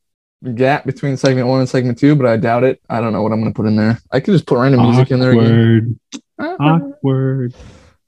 [0.56, 2.82] gap between segment one and segment two, but I doubt it.
[2.90, 4.00] I don't know what I'm going to put in there.
[4.12, 6.00] I could just put random music in there again.
[6.40, 6.94] Awkward.
[6.94, 7.56] Awkward.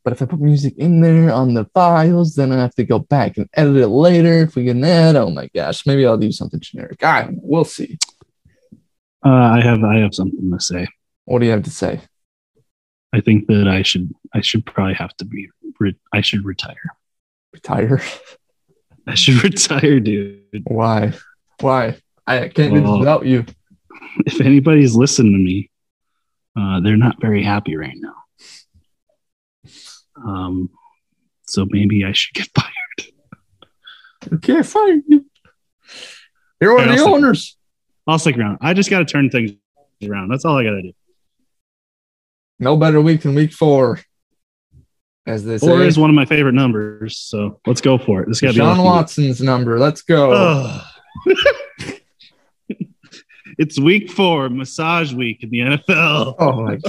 [0.04, 3.00] But if I put music in there on the files, then I have to go
[3.00, 4.44] back and edit it later.
[4.44, 7.04] If we get that, oh my gosh, maybe I'll do something generic.
[7.04, 7.40] I don't.
[7.42, 7.98] We'll see.
[9.26, 9.84] Uh, I have.
[9.84, 10.88] I have something to say.
[11.26, 12.02] What do you have to say?
[13.14, 14.12] I think that I should.
[14.34, 15.50] I should probably have to be.
[15.80, 16.96] Re- I should retire.
[17.54, 18.02] Retire?
[19.06, 20.64] I should retire, dude.
[20.64, 21.14] Why?
[21.60, 21.98] Why?
[22.26, 23.46] I can't do this without you.
[24.26, 25.70] If anybody's listening to me,
[26.60, 28.16] uh, they're not very happy right now.
[30.26, 30.70] Um,
[31.48, 33.14] so maybe I should get fired.
[34.34, 35.04] Okay, fine.
[36.62, 37.58] You're one of I'll the stick- owners.
[38.08, 38.58] I'll stick around.
[38.62, 39.52] I just got to turn things
[40.04, 40.30] around.
[40.30, 40.94] That's all I got to do.
[42.60, 44.00] No better week than week four.
[45.28, 45.88] As they Four say.
[45.88, 48.28] is one of my favorite numbers, so let's go for it.
[48.30, 48.82] This got to be lucky.
[48.82, 49.78] Watson's number.
[49.78, 50.82] Let's go.
[53.60, 56.36] It's week four, massage week in the NFL.
[56.40, 56.80] Oh my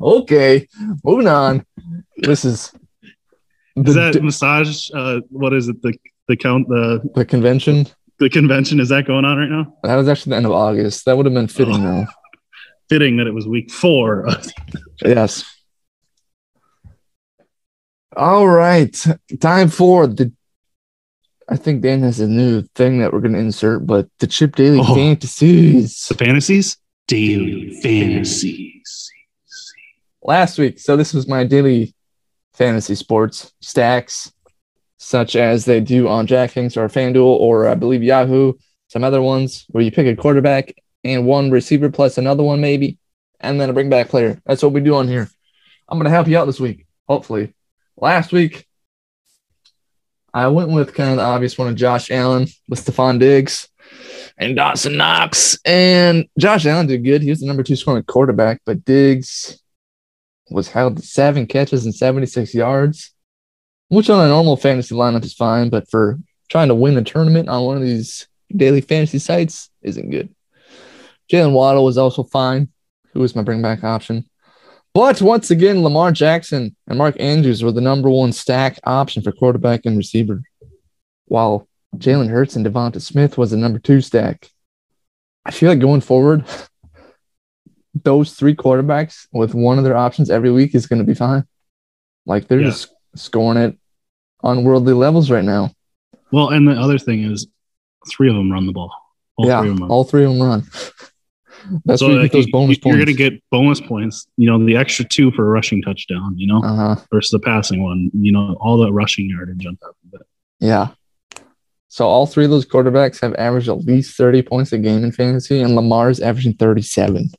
[0.00, 0.66] Okay,
[1.04, 1.66] moving on.
[2.16, 2.72] This is
[3.76, 4.90] the, Is that massage?
[4.94, 5.82] Uh, what is it?
[5.82, 5.92] The
[6.28, 7.86] the count the the convention.
[8.18, 9.76] the convention is that going on right now?
[9.82, 11.04] That was actually the end of August.
[11.04, 12.06] That would have been fitting though.
[12.88, 14.28] Fitting that it was week four.
[15.04, 15.44] Yes.
[18.16, 18.94] All right.
[19.40, 20.32] Time for the
[21.48, 24.78] I think Dan has a new thing that we're gonna insert, but the Chip Daily
[24.80, 24.94] Oh.
[24.94, 26.06] Fantasies.
[26.08, 26.76] the fantasies,
[27.08, 29.10] daily fantasies.
[30.22, 30.78] last week.
[30.78, 31.94] So this was my daily
[32.54, 34.32] fantasy sports stacks,
[34.98, 38.52] such as they do on DraftKings or FanDuel or I believe Yahoo.
[38.88, 42.98] Some other ones where you pick a quarterback and one receiver plus another one maybe,
[43.40, 44.40] and then a bring back player.
[44.46, 45.28] That's what we do on here.
[45.88, 47.54] I'm gonna help you out this week, hopefully.
[47.96, 48.66] Last week,
[50.34, 53.68] I went with kind of the obvious one of Josh Allen with Stefon Diggs
[54.38, 55.58] and Dawson Knox.
[55.64, 57.22] And Josh Allen did good.
[57.22, 59.60] He was the number two scoring quarterback, but Diggs
[60.50, 63.12] was held to seven catches and 76 yards,
[63.88, 66.18] which on a normal fantasy lineup is fine, but for
[66.48, 70.34] trying to win the tournament on one of these daily fantasy sites isn't good.
[71.30, 72.68] Jaylen Waddle was also fine,
[73.12, 74.28] who was my bring back option.
[74.94, 79.32] But once again, Lamar Jackson and Mark Andrews were the number one stack option for
[79.32, 80.42] quarterback and receiver,
[81.26, 84.50] while Jalen Hurts and Devonta Smith was the number two stack.
[85.46, 86.44] I feel like going forward,
[88.04, 91.44] those three quarterbacks with one of their options every week is going to be fine.
[92.26, 92.68] Like they're Yeah.
[92.68, 93.76] just scoring it
[94.42, 95.70] on worldly levels right now.
[96.30, 97.46] Well, and the other thing is,
[98.08, 98.90] three of them run the ball.
[99.36, 99.90] All yeah, three of them run.
[99.90, 100.64] all three of them run.
[101.84, 102.96] That's so where you like, get those you- bonus you're points.
[103.04, 104.26] going to get bonus points.
[104.36, 106.34] You know, the extra two for a rushing touchdown.
[106.38, 106.96] You know, uh huh.
[107.12, 108.10] versus the passing one.
[108.14, 110.26] You know, all the rushing yardage on top of it.
[110.60, 110.88] Yeah.
[111.88, 115.12] So all three of those quarterbacks have averaged at least 30 points a game in
[115.12, 117.30] fantasy, and Lamar's averaging 37.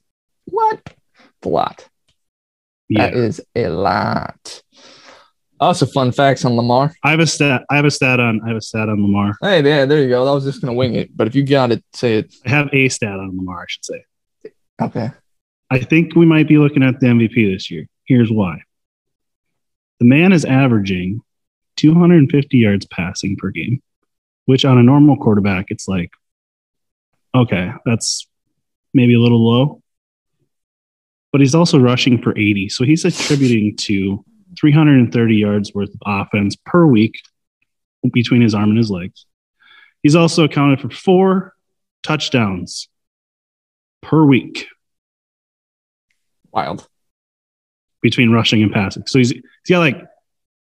[0.45, 0.79] What?
[0.85, 0.95] That's
[1.45, 1.89] a lot.
[2.87, 4.61] Yeah, That is a lot.
[5.59, 6.93] Also, fun facts on Lamar.
[7.03, 7.63] I have a stat.
[7.71, 8.41] I have a stat on.
[8.43, 9.35] I have a stat on Lamar.
[9.41, 10.27] Hey, there, there you go.
[10.27, 12.35] I was just gonna wing it, but if you got it, say it.
[12.45, 13.61] I have a stat on Lamar.
[13.61, 14.03] I should say.
[14.81, 15.09] Okay.
[15.69, 17.87] I think we might be looking at the MVP this year.
[18.05, 18.61] Here's why.
[19.99, 21.21] The man is averaging
[21.77, 23.81] 250 yards passing per game,
[24.45, 26.11] which on a normal quarterback, it's like,
[27.33, 28.27] okay, that's
[28.93, 29.81] maybe a little low.
[31.31, 32.69] But he's also rushing for 80.
[32.69, 34.23] So he's attributing to
[34.59, 37.15] 330 yards worth of offense per week
[38.11, 39.25] between his arm and his legs.
[40.03, 41.55] He's also accounted for four
[42.03, 42.89] touchdowns
[44.03, 44.67] per week
[46.51, 46.87] Wild.
[48.01, 49.03] between rushing and passing.
[49.07, 49.97] So he's he's got like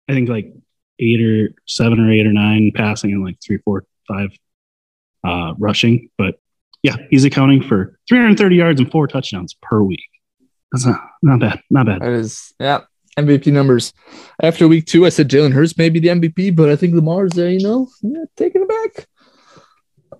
[0.08, 0.52] I think like
[0.98, 4.30] eight or seven or eight or nine passing and like three, four, five
[5.24, 6.10] uh, rushing.
[6.18, 6.38] But
[6.82, 10.08] yeah, he's accounting for 330 yards and four touchdowns per week.
[10.72, 11.60] That's not not bad.
[11.70, 12.02] Not bad.
[12.02, 12.82] That is, yeah,
[13.18, 13.92] MVP numbers.
[14.42, 17.32] After week two, I said Jalen Hurts may be the MVP, but I think Lamar's
[17.32, 19.06] there, you know, yeah, taking it back.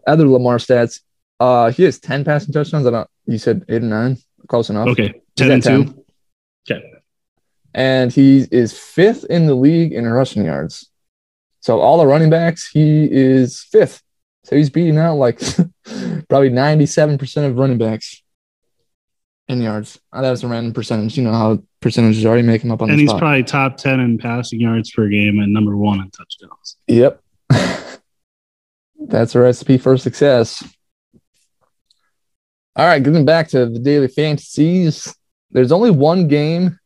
[0.06, 1.00] Other Lamar stats.
[1.38, 2.86] Uh, he has 10 passing touchdowns.
[2.86, 4.16] I don't, you said eight or nine.
[4.48, 4.88] Close enough.
[4.88, 6.04] Okay, 10 at and 2.
[6.70, 6.92] Okay.
[7.74, 10.90] and he is fifth in the league in rushing yards.
[11.60, 14.02] So all the running backs, he is fifth.
[14.44, 15.40] So he's beating out like
[16.28, 18.22] probably ninety-seven percent of running backs
[19.48, 19.98] in yards.
[20.12, 21.16] Uh, That was a random percentage.
[21.18, 23.20] You know how percentages already make him up on And he's spot.
[23.20, 26.76] probably top 10 in passing yards per game and number one in touchdowns.
[26.86, 27.20] Yep.
[29.08, 30.64] That's a recipe for success.
[32.76, 35.14] All right, getting back to the daily fantasies.
[35.50, 36.78] There's only one game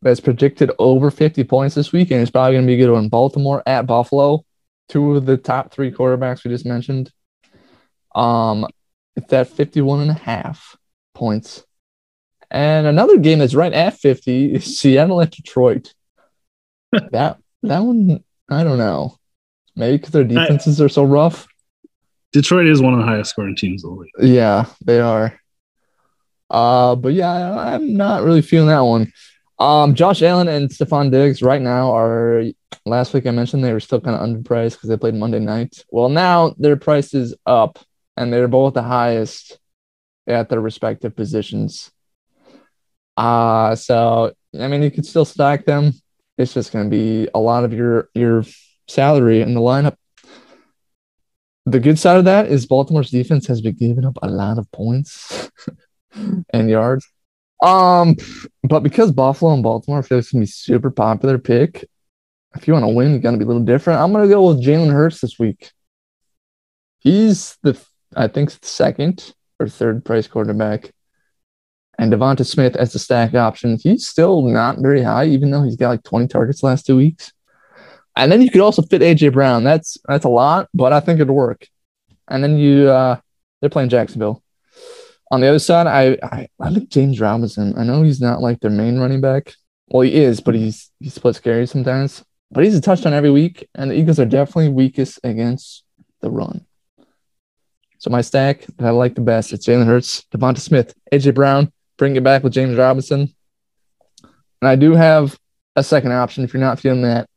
[0.00, 2.92] that's predicted over 50 points this week, and it's probably going to be a good
[2.92, 3.08] one.
[3.08, 4.44] Baltimore at Buffalo,
[4.88, 7.10] two of the top three quarterbacks we just mentioned.
[8.14, 8.64] Um,
[9.16, 10.76] it's at 51 and a half
[11.14, 11.64] points.
[12.48, 15.92] And another game that's right at 50 is Seattle at Detroit.
[16.92, 19.16] that that one, I don't know.
[19.74, 21.48] Maybe because their defenses are so rough.
[22.32, 24.10] Detroit is one of the highest scoring teams in the league.
[24.34, 25.40] Yeah, they are.
[26.50, 29.12] Uh, but yeah, I'm not really feeling that one.
[29.58, 32.44] Um, Josh Allen and Stefon Diggs right now are.
[32.84, 35.84] Last week I mentioned they were still kind of underpriced because they played Monday night.
[35.90, 37.78] Well, now their price is up,
[38.16, 39.58] and they're both the highest
[40.26, 41.90] at their respective positions.
[43.16, 45.92] Uh so I mean you could still stack them.
[46.36, 48.44] It's just gonna be a lot of your your
[48.88, 49.96] salary in the lineup.
[51.66, 54.70] The good side of that is Baltimore's defense has been giving up a lot of
[54.70, 55.50] points
[56.50, 57.06] and yards.
[57.60, 58.16] Um,
[58.62, 61.84] but because Buffalo and Baltimore feel like it's gonna be super popular pick.
[62.54, 64.00] If you want to win, you gotta be a little different.
[64.00, 65.72] I'm gonna go with Jalen Hurts this week.
[66.98, 67.78] He's the
[68.14, 70.92] I think second or third price quarterback.
[71.98, 73.78] And Devonta Smith as the stack option.
[73.82, 77.32] He's still not very high, even though he's got like 20 targets last two weeks.
[78.16, 79.62] And then you could also fit AJ Brown.
[79.62, 81.68] That's that's a lot, but I think it'd work.
[82.28, 83.18] And then you uh
[83.60, 84.42] they're playing Jacksonville.
[85.30, 87.74] On the other side, I, I I like James Robinson.
[87.76, 89.54] I know he's not like their main running back.
[89.88, 92.24] Well, he is, but he's he splits carries sometimes.
[92.50, 95.82] But he's a touchdown every week, and the Eagles are definitely weakest against
[96.20, 96.64] the run.
[97.98, 101.72] So my stack that I like the best is Jalen Hurts, Devonta Smith, AJ Brown,
[101.96, 103.34] bring it back with James Robinson.
[104.22, 105.36] And I do have
[105.74, 107.28] a second option if you're not feeling that.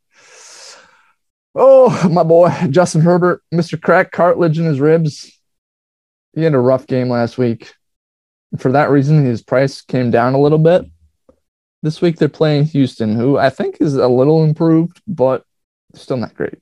[1.55, 3.81] Oh, my boy, Justin Herbert, Mr.
[3.81, 5.31] Crack Cartilage in his ribs.
[6.33, 7.73] He had a rough game last week.
[8.57, 10.85] For that reason, his price came down a little bit.
[11.81, 15.43] This week they're playing Houston, who I think is a little improved, but
[15.95, 16.59] still not great.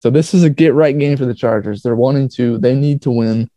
[0.00, 1.82] So this is a get right game for the Chargers.
[1.82, 3.50] They're wanting to, they need to win.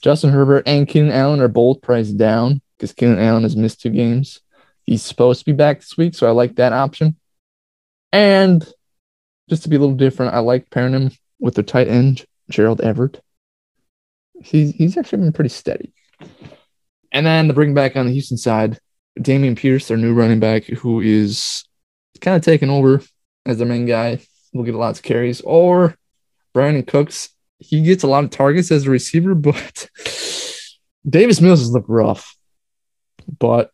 [0.00, 3.90] Justin Herbert and Keenan Allen are both priced down because Keenan Allen has missed two
[3.90, 4.40] games.
[4.84, 7.16] He's supposed to be back this week, so I like that option.
[8.12, 8.66] And
[9.52, 12.80] just to be a little different, I like pairing him with the tight end, Gerald
[12.80, 13.20] Everett.
[14.40, 15.92] He's he's actually been pretty steady.
[17.12, 18.78] And then to bring back on the Houston side,
[19.18, 21.64] Dameon Pierce, their new running back, who is
[22.22, 23.02] kind of taking over
[23.44, 24.20] as their main guy,
[24.54, 25.42] will get lots of carries.
[25.42, 25.98] Or
[26.54, 29.90] Brandin Cooks, he gets a lot of targets as a receiver, but
[31.06, 32.34] Davis Mills has looked rough.
[33.38, 33.70] But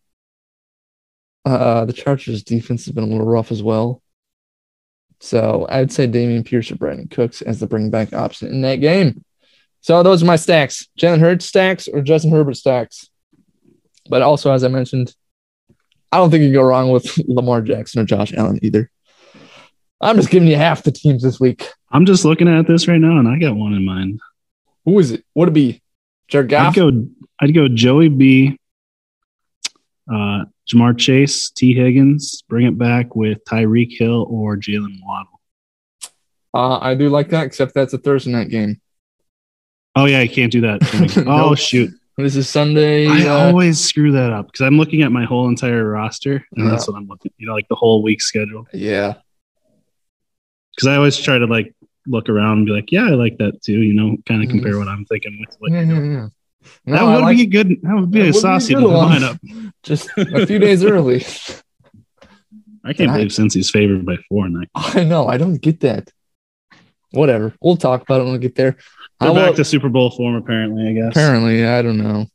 [1.44, 4.02] uh, the Chargers defense has been a little rough as well.
[5.20, 8.76] So I'd say Dameon Pierce or Brandin Cooks as the bring back option in that
[8.76, 9.24] game.
[9.81, 10.88] So those are my stacks.
[10.98, 13.11] Jalen Hurts stacks or Justin Herbert stacks.
[14.09, 15.14] But also, as I mentioned,
[16.11, 18.90] I don't think you can go wrong with Lamar Jackson or Josh Allen either.
[20.00, 21.68] I'm just giving you half the teams this week.
[21.90, 24.20] I'm just looking at this right now, and I got one in mind.
[24.85, 25.24] Who is it?
[25.35, 25.83] Would it be
[26.28, 26.68] Jared Goff?
[26.68, 27.09] I'd go.
[27.40, 28.59] I'd go Joey B.
[30.11, 32.42] Uh, Ja'Marr Chase, Tee Higgins.
[32.48, 35.40] Bring it back with Tyreek Hill or Jaylen Waddle.
[36.54, 38.81] Uh, I do like that, except that's a Thursday night game.
[39.96, 41.24] Oh yeah, you can't do that.
[41.26, 41.90] oh shoot!
[42.16, 43.07] This is Sunday.
[43.07, 46.64] I uh, always screw that up because I'm looking at my whole entire roster, and
[46.64, 46.70] Yeah.
[46.70, 47.33] that's what I'm looking.
[47.38, 48.66] You know, like the whole week schedule.
[48.72, 49.14] yeah.
[50.74, 51.74] Because I always try to like
[52.07, 53.81] look around and be like, yeah, I like that too.
[53.81, 54.52] You know, kind of Mhm.
[54.52, 56.28] compare what I'm thinking with what Yeah, yeah, yeah.
[56.87, 57.68] That No, I would like be a good.
[57.83, 59.72] That would be That a would be a saucy lineup.
[59.83, 61.24] just a few days early.
[62.85, 64.68] I can't I- believe since he's favored by four and that.
[64.74, 65.26] I know.
[65.28, 66.11] I don't get that.
[67.12, 67.54] Whatever.
[67.61, 68.76] We'll talk about it when we get there.
[69.20, 70.88] They're back to Super Bowl form, apparently.
[70.88, 71.12] I guess.
[71.12, 72.26] apparently, I don't know.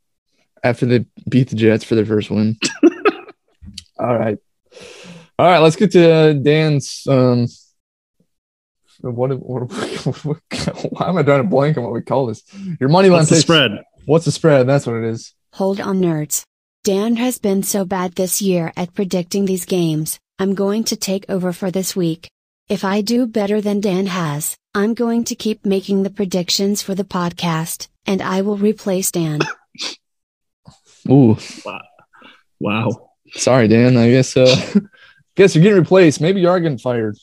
[0.63, 2.57] After they beat the Jets for their first win.
[3.99, 4.37] All right.
[5.39, 5.59] All right.
[5.59, 7.05] Let's get to Dan's.
[7.07, 7.47] Um,
[9.01, 10.39] what, what, what,
[10.91, 12.43] why am I drawing a blank on what we call this?
[12.79, 13.71] Your money line the spread?
[14.05, 14.67] What's the spread?
[14.67, 15.33] That's what it is.
[15.53, 16.43] Hold on, nerds.
[16.83, 21.25] Dan has been so bad this year at predicting these games, I'm going to take
[21.29, 22.27] over for this week.
[22.67, 26.95] If I do better than Dan has, I'm going to keep making the predictions for
[26.95, 29.39] the podcast, and I will replace Dan.
[31.09, 31.37] Ooh.
[32.59, 33.11] Wow.
[33.35, 33.95] Sorry, Dan.
[33.95, 34.55] I guess uh
[35.35, 36.19] guess you're getting replaced.
[36.19, 37.17] Maybe you are getting fired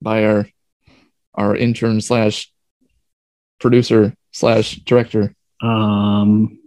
[0.00, 0.48] by our
[1.34, 2.52] our intern slash
[3.60, 5.34] producer slash director.
[5.62, 6.58] Um.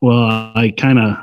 [0.00, 1.16] Well, I kind of,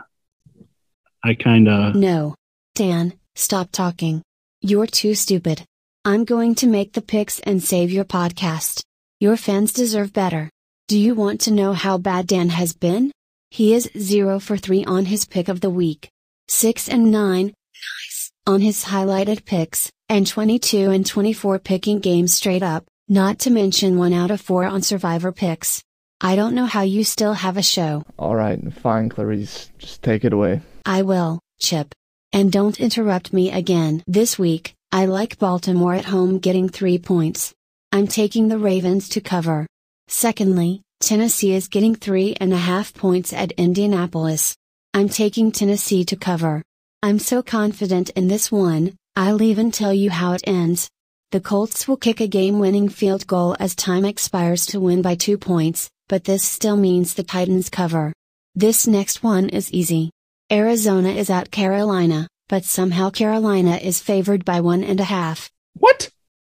[1.24, 1.96] I kind of.
[1.96, 2.36] No.
[2.76, 4.22] Dan, stop talking.
[4.62, 5.64] You're too stupid.
[6.04, 8.84] I'm going to make the picks and save your podcast.
[9.19, 10.50] Your fans deserve better.
[10.88, 13.12] Do you want to know how bad Dan has been?
[13.50, 16.10] He is 0 for 3 on his pick of the week,
[16.48, 22.63] 6 and 9 nice on his highlighted picks, and 22 and 24 picking games straight
[22.63, 25.83] up, not to mention 1 out of 4 on survivor picks.
[26.21, 28.03] I don't know how you still have a show.
[28.17, 29.69] All right, fine, Clarice.
[29.77, 30.62] Just take it away.
[30.85, 31.93] I will, Chip.
[32.33, 34.03] And don't interrupt me again.
[34.08, 37.53] This week, I like Baltimore at home getting three points.
[37.91, 39.67] I'm taking the Ravens to cover.
[40.08, 44.56] Secondly, Tennessee is getting three and a half points at Indianapolis.
[44.93, 46.62] I'm taking Tennessee to cover.
[47.03, 50.89] I'm so confident in this one, I'll even tell you how it ends.
[51.32, 55.15] The Colts will kick a game winning field goal as time expires to win by
[55.15, 58.13] two points, but this still means the Titans cover.
[58.54, 60.12] This next one is easy.
[60.52, 65.50] Arizona is at Carolina, but somehow Carolina is favored by one and a half.
[65.73, 66.10] What?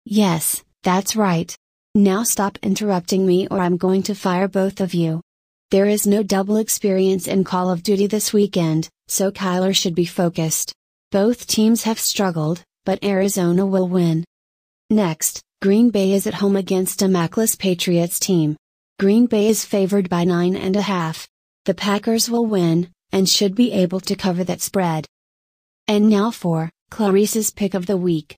[0.05, 1.55] Yes, that's right.
[1.95, 5.21] Now stop interrupting me or I'm going to fire both of you.
[5.71, 10.05] There is no double experience in Call of Duty this weekend, so Kyler should be
[10.05, 10.73] focused.
[11.11, 14.25] Both teams have struggled, but Arizona will win.
[14.93, 18.57] Next, Green Bay is at home against a Macless Patriots team.
[18.99, 21.29] Green Bay is favored by nine and a half.
[21.65, 25.07] The Packers will win, and should be able to cover that spread.
[25.87, 28.37] And now for Clarice's pick of the week.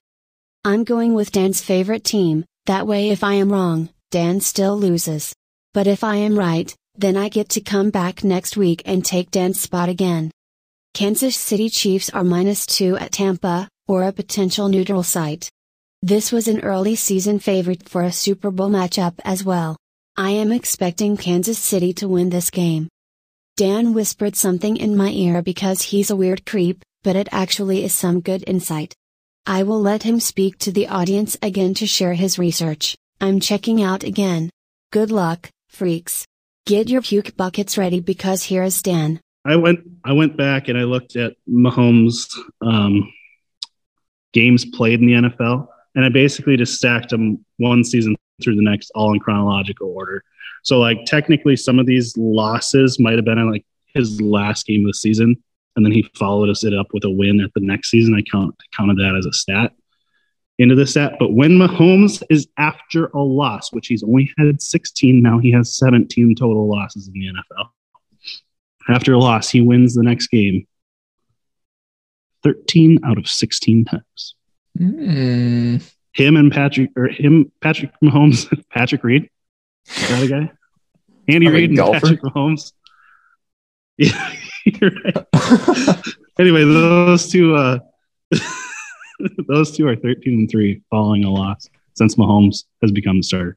[0.62, 5.34] I'm going with Dan's favorite team, that way if I am wrong, Dan still loses.
[5.72, 9.30] But if I am right, then I get to come back next week and take
[9.30, 10.30] Dan's spot again.
[10.92, 15.50] Kansas City Chiefs are minus 2 at Tampa, or a potential neutral site.
[16.04, 19.76] This was an early season favorite for a Super Bowl matchup as well.
[20.16, 22.88] I am expecting Kansas City to win this game.
[23.56, 27.94] Dan whispered something in my ear because he's a weird creep, but it actually is
[27.94, 28.96] some good insight.
[29.46, 32.96] I will let him speak to the audience again to share his research.
[33.20, 34.50] I'm checking out again.
[34.90, 36.26] Good luck, freaks.
[36.66, 39.20] Get your puke buckets ready because here is Dan.
[39.44, 42.26] I went I went back and I looked at Mahomes
[42.60, 43.12] um,
[44.32, 48.62] games played in the NFL, and I basically just stacked them one season through the
[48.62, 50.24] next, all in chronological order.
[50.62, 53.64] So like technically, some of these losses might have been in like
[53.94, 55.36] his last game of the season,
[55.76, 58.14] and then he followed us it up with a win at the next season.
[58.14, 59.72] I count counted that as a stat
[60.58, 61.14] into the stat.
[61.18, 65.76] But when Mahomes is after a loss, which he's only had 16, now he has
[65.76, 67.68] 17 total losses in the NFL.
[68.88, 70.66] After a loss, he wins the next game
[72.42, 74.34] 13 out of 16 times.
[74.78, 75.92] Mm.
[76.12, 79.30] Him and Patrick, or him, Patrick Mahomes, Patrick Reed,
[79.86, 80.52] that a guy?
[81.28, 82.00] Andy I mean, Reid and golfer.
[82.00, 82.72] Patrick Mahomes.
[83.98, 84.32] Yeah,
[84.64, 85.26] you're right.
[86.38, 87.78] anyway, those two, uh,
[89.46, 93.56] those two are 13 and three following a loss since Mahomes has become the starter.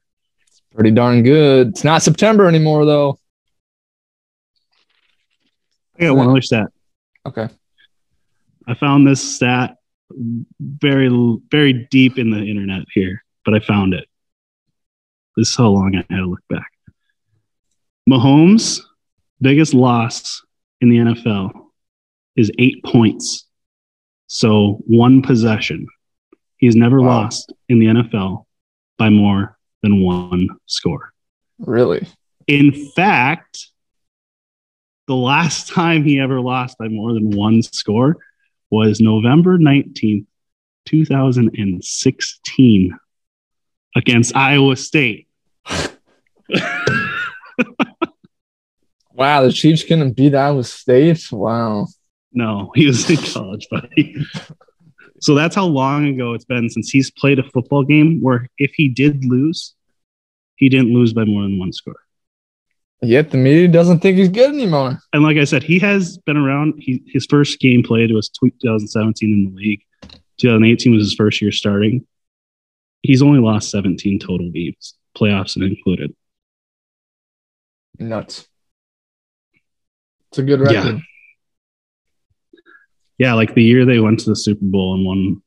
[0.74, 1.68] Pretty darn good.
[1.68, 3.18] It's not September anymore, though.
[5.98, 6.68] I got one other stat.
[7.24, 7.48] Okay.
[8.66, 9.78] I found this stat
[10.10, 11.08] very,
[11.50, 14.06] very deep in the internet here, but I found it.
[15.36, 16.70] This is how long I had to look back.
[18.08, 18.80] Mahomes'
[19.40, 20.42] biggest loss
[20.80, 21.50] in the NFL
[22.36, 23.46] is eight points.
[24.28, 25.86] So one possession.
[26.58, 27.08] He's never Wow.
[27.22, 28.46] lost in the NFL
[28.98, 31.12] by more than one score.
[31.58, 32.06] Really?
[32.46, 33.66] In fact,
[35.06, 38.16] the last time he ever lost by more than one score
[38.76, 40.26] was November 19th,
[40.84, 42.98] 2016
[43.96, 45.28] against Iowa State.
[49.14, 51.26] Wow, the Chiefs couldn't beat Iowa State.
[51.32, 51.86] Wow.
[52.34, 54.14] No, he was in college, buddy.
[55.22, 58.72] So that's how long ago it's been since he's played a football game where if
[58.74, 59.74] he did lose,
[60.56, 61.96] he didn't lose by more than one score.
[63.02, 64.98] Yet the media doesn't think he's good anymore.
[65.12, 66.74] And like I said, he has been around.
[66.78, 69.82] He, his first game played was 2017 in the league.
[70.38, 72.06] 2018 was his first year starting.
[73.02, 76.14] He's only lost 17 total games, playoffs and included.
[77.98, 78.46] Nuts.
[80.30, 80.84] It's a good Yeah.
[80.86, 81.02] record.
[83.18, 85.42] Yeah, like the year they went to the Super Bowl and won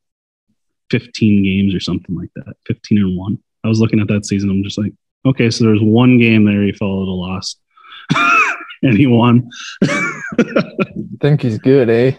[0.90, 3.38] 15 games or something like that, 15 and one.
[3.64, 4.50] I was looking at that season.
[4.50, 4.92] I'm just like,
[5.26, 7.56] okay, so there's one game there he followed a loss,
[8.82, 9.48] and he won.
[11.20, 12.12] think he's good, eh?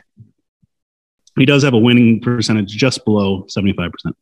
[1.37, 3.91] he does have a winning percentage just below 75%.
[4.03, 4.13] So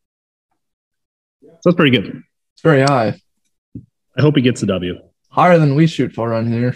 [1.65, 2.23] that's pretty good.
[2.53, 3.19] It's very high.
[4.17, 4.99] I hope he gets the W.
[5.29, 6.75] Higher than we shoot for on here.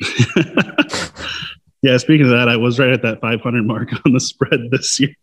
[1.82, 4.98] yeah, speaking of that, I was right at that 500 mark on the spread this
[5.00, 5.14] year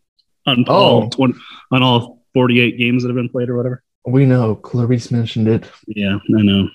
[0.45, 1.09] on all Oh.
[1.09, 1.33] 20,
[1.71, 3.83] on all 48 games that have been played or whatever.
[4.05, 4.55] We know.
[4.55, 5.69] Clarice mentioned it.
[5.87, 6.67] Yeah, I know.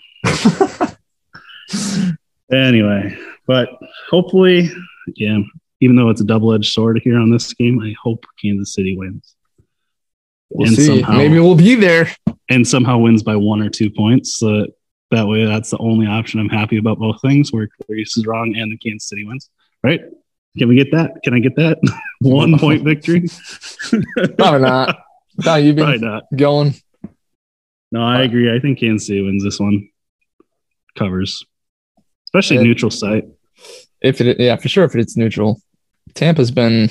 [2.52, 3.16] Anyway,
[3.46, 3.68] but
[4.08, 4.70] hopefully,
[5.16, 5.38] yeah,
[5.80, 9.34] even though it's a double-edged sword here on this game, I hope Kansas City wins
[10.50, 10.86] We'll And see.
[10.86, 12.08] somehow- Maybe we'll be there.
[12.48, 14.38] and somehow wins by one or two points.
[14.38, 14.66] So
[15.10, 18.54] that, way, that's the only option I'm happy about both things, where Clarice is wrong
[18.56, 19.50] and the Kansas City wins.
[19.82, 20.02] Right?
[20.56, 21.20] Can we get that?
[21.24, 21.78] Can I get that?
[22.20, 23.24] one point victory?
[24.38, 24.96] Probably not.
[25.44, 26.22] How you've been Probably not.
[26.36, 26.74] going.
[27.96, 28.54] No, I agree.
[28.54, 29.88] I think Kansas City wins this one.
[30.98, 31.42] Covers,
[32.26, 32.64] especially Yeah.
[32.64, 33.24] neutral site.
[34.02, 34.84] If it, yeah, for sure.
[34.84, 35.62] If it's neutral,
[36.12, 36.90] Tampa's been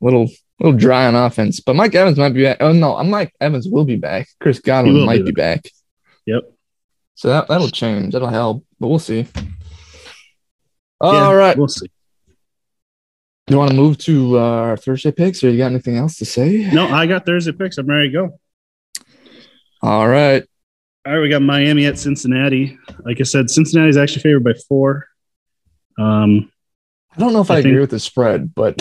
[0.00, 0.30] little,
[0.60, 1.60] little dry on offense.
[1.60, 2.56] But Mike Evans might be back.
[2.60, 4.28] Oh no, I'm Mike Evans will be back.
[4.40, 5.64] Chris Godwin might be be back.
[6.24, 6.42] Yep.
[7.16, 8.14] So that that'll change.
[8.14, 8.64] That'll help.
[8.80, 9.26] But we'll see.
[11.02, 11.56] All Yeah, right.
[11.58, 11.90] we'll see.
[13.50, 16.24] You want to move to uh, our Thursday picks, or you got anything else to
[16.24, 16.70] say?
[16.72, 17.76] No, I got Thursday picks.
[17.76, 18.40] I'm ready to go.
[19.82, 20.44] All right.
[21.04, 22.78] All right, we got Miami at Cincinnati.
[23.04, 25.06] Like I said, Cincinnati's actually favored by four.
[25.98, 26.50] Um,
[27.14, 28.76] I don't know if I, I agree think- with the spread, but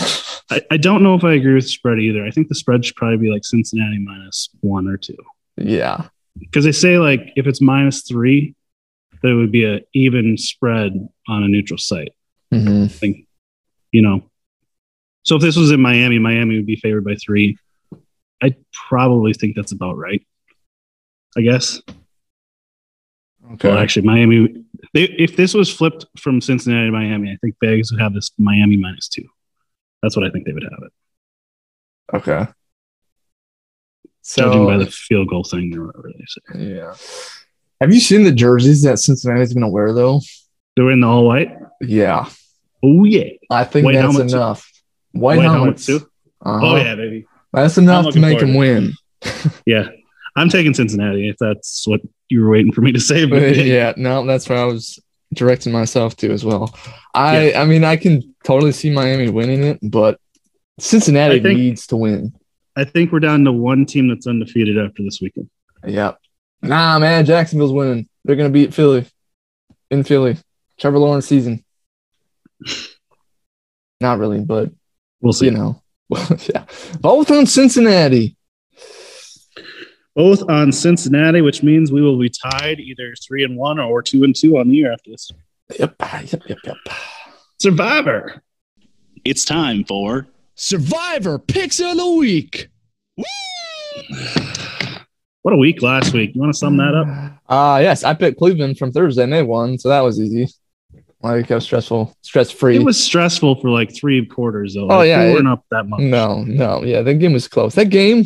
[0.52, 2.24] I, I don't know if I agree with the spread either.
[2.26, 5.18] I think the spread should probably be like Cincinnati minus one or two.
[5.58, 6.08] yeah.
[6.40, 8.56] Because they say like if it's minus three,
[9.22, 10.94] that it would be a even spread
[11.28, 12.14] on a neutral site.
[12.52, 13.26] hmm Like,
[13.92, 14.24] you know.
[15.24, 17.58] So if this was in Miami, Miami would be favored by three.
[18.42, 18.56] I
[18.88, 20.26] probably think that's about right.
[21.38, 21.82] I guess.
[23.54, 23.70] Okay.
[23.70, 24.64] Well, actually, Miami.
[24.94, 28.32] They, if this was flipped from Cincinnati to Miami, I think Vegas would have this
[28.38, 29.24] Miami minus two.
[30.02, 32.52] That's what I think they would have it, okay.
[34.24, 36.76] So, judging by the field goal thing or whatever they say.
[36.76, 36.94] yeah.
[37.80, 40.22] Have you seen the jerseys that Cincinnati's going to wear, though?
[40.76, 41.56] They were in the all white.
[41.82, 42.30] Yeah.
[42.84, 44.22] Oh yeah, I think White that's too?
[44.22, 44.72] enough.
[45.12, 45.86] White, White helmets.
[45.86, 46.10] helmet too?
[46.44, 46.66] Uh-huh.
[46.66, 47.28] Oh yeah, baby.
[47.54, 48.94] That's enough to make them win.
[49.68, 49.90] Yeah,
[50.36, 53.26] I'm taking Cincinnati if that's what you were waiting for me to say.
[53.30, 55.00] But yeah, no, that's where I was
[55.34, 56.74] directing myself to as well.
[57.14, 60.20] I I mean, I can totally see Miami winning it, but
[60.80, 62.34] Cincinnati think- needs to win.
[62.76, 65.50] I think we're down to one team that's undefeated after this weekend.
[65.86, 66.18] Yep.
[66.62, 68.08] Nah, man, Jacksonville's winning.
[68.24, 69.06] They're gonna beat Philly
[69.90, 70.38] in Philly.
[70.80, 71.64] Trevor Lawrence season.
[74.00, 74.72] Not really, but
[75.22, 75.46] We'll see.
[75.46, 75.82] you know,
[76.50, 76.66] yeah.
[77.00, 78.36] Both on Cincinnati.
[80.16, 84.24] Both on Cincinnati, which means we will be tied either three and one or two
[84.24, 85.32] and two on the year after this.
[85.80, 86.76] Yep, yep, yep, yep.
[87.60, 88.42] Survivor.
[89.24, 92.68] It's time for Survivor Picks of the Week.
[93.18, 93.24] Woo!
[95.44, 96.36] What a week last week.
[96.36, 97.08] You want to sum that up?
[97.48, 100.48] Uh yes, I picked Cleveland from Thursday and they won, so that was easy.
[101.24, 102.76] Like it was stressful, stress free.
[102.78, 104.84] It was stressful for like three quarters though.
[104.90, 106.00] Oh, Like, yeah, we it- weren't up that much.
[106.02, 107.76] No, no, yeah, that game was close.
[107.76, 108.26] That game,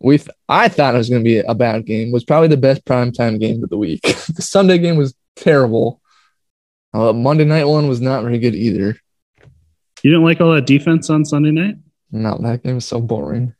[0.00, 2.12] we th- I thought it was going to be a bad game.
[2.12, 4.02] Was probably the best primetime game of the week.
[4.34, 6.00] the Sunday game was terrible.
[6.92, 8.96] Uh, Monday night one was not very good either.
[10.02, 11.76] You didn't like all that defense on Sunday night?
[12.12, 13.54] No, that game was so boring.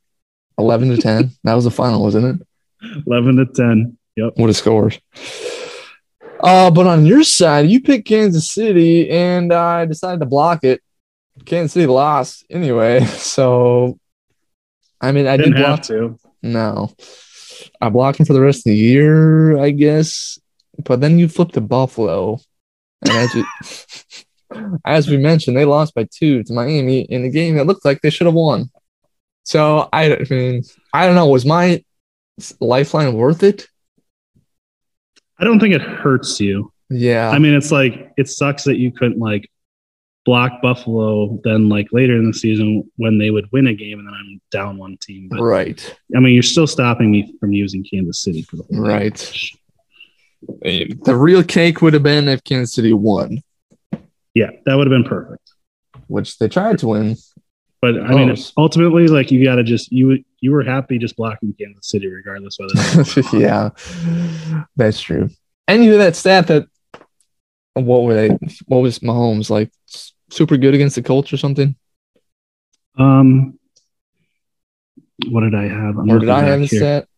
[0.59, 1.32] Eleven to ten.
[1.45, 3.03] that was the final, wasn't it?
[3.07, 3.99] Eleven to ten.
[4.16, 4.34] Yep.
[4.37, 4.99] What a scores.
[6.41, 10.82] Uh, but on your side, you picked Kansas City, and I decided to block it.
[11.45, 13.99] Kansas City lost anyway, so
[15.01, 16.18] I mean, I Didn't did block have to.
[16.47, 16.94] No.
[17.80, 20.38] I blocked him for the rest of the year, I guess.
[20.82, 22.38] But then you flipped to Buffalo.
[23.03, 23.44] And as, you,
[24.84, 28.01] as we mentioned, they lost by two to Miami in a game that looked like
[28.01, 28.70] they should have won.
[29.44, 31.28] So I, I mean, I don't know.
[31.28, 31.82] Was my
[32.61, 33.66] lifeline worth it?
[35.38, 36.72] I don't think it hurts you.
[36.90, 37.30] Yeah.
[37.30, 39.51] I mean, it's like it sucks that you couldn't like
[40.27, 44.07] block Buffalo then like later in the season when they would win a game and
[44.09, 45.29] then I'm down one team.
[45.31, 45.97] But right.
[46.14, 48.83] I mean, you're still stopping me from using Kansas City for the whole game.
[48.83, 49.43] Right.
[51.05, 53.43] The real cake would have been if Kansas City won,
[54.35, 55.49] Yeah, that would have been perfect.
[56.09, 57.16] which they tried to win.
[57.81, 58.53] But I mean, Close.
[58.57, 62.59] ultimately, like you got to just you you were happy just blocking Kansas City regardless
[62.59, 63.37] whether.
[63.39, 63.70] yeah,
[64.77, 65.29] that's true.
[65.68, 66.66] And you had that stat that
[67.74, 68.29] what were they?
[68.66, 69.70] What was Mahomes like?
[70.31, 71.77] Super good against the Colts or something?
[72.99, 73.59] um,
[75.29, 75.99] what did I have?
[75.99, 77.09] I'm Or did I have the stat?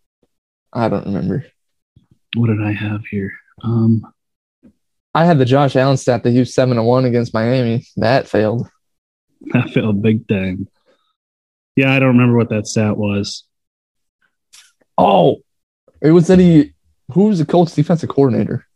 [0.73, 1.45] I don't remember.
[2.37, 3.33] What did I have here?
[3.63, 4.07] Um,
[5.15, 7.87] I had the Josh Allen stat that he was seven to one against Miami.
[7.97, 8.69] That failed.
[9.53, 10.67] That felt big time.
[11.77, 13.45] Yeah, I don't remember what that stat was.
[14.99, 15.37] Oh,
[16.03, 16.73] it was that he.
[17.13, 18.67] Who was the Colts defensive coordinator?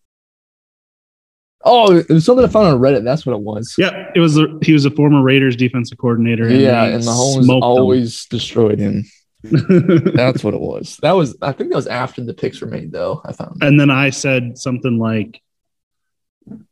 [1.65, 3.05] Oh, it was something I found on Reddit.
[3.05, 3.75] That's what it was.
[3.79, 4.35] Yeah, it was.
[4.35, 6.49] The, he was a former Raiders defensive coordinator.
[6.49, 7.63] yeah, he and Mahomes smoked them.
[7.63, 9.05] always destroyed him.
[9.45, 10.97] That's what it was.
[11.03, 11.37] That was.
[11.43, 13.21] I think that was after the picks were made, though.
[13.25, 13.63] I found.
[13.63, 15.41] and then I said something like,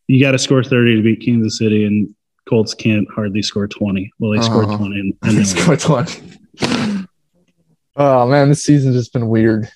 [0.08, 2.14] "You got to score thirty to beat Kansas City, and
[2.48, 4.12] Colts can't hardly score twenty.
[4.18, 4.76] Well, they scored Uh-huh.
[4.78, 5.44] twenty, and, and they.
[5.44, 7.06] Scored 20.
[7.96, 9.68] Oh man, this season's just been weird.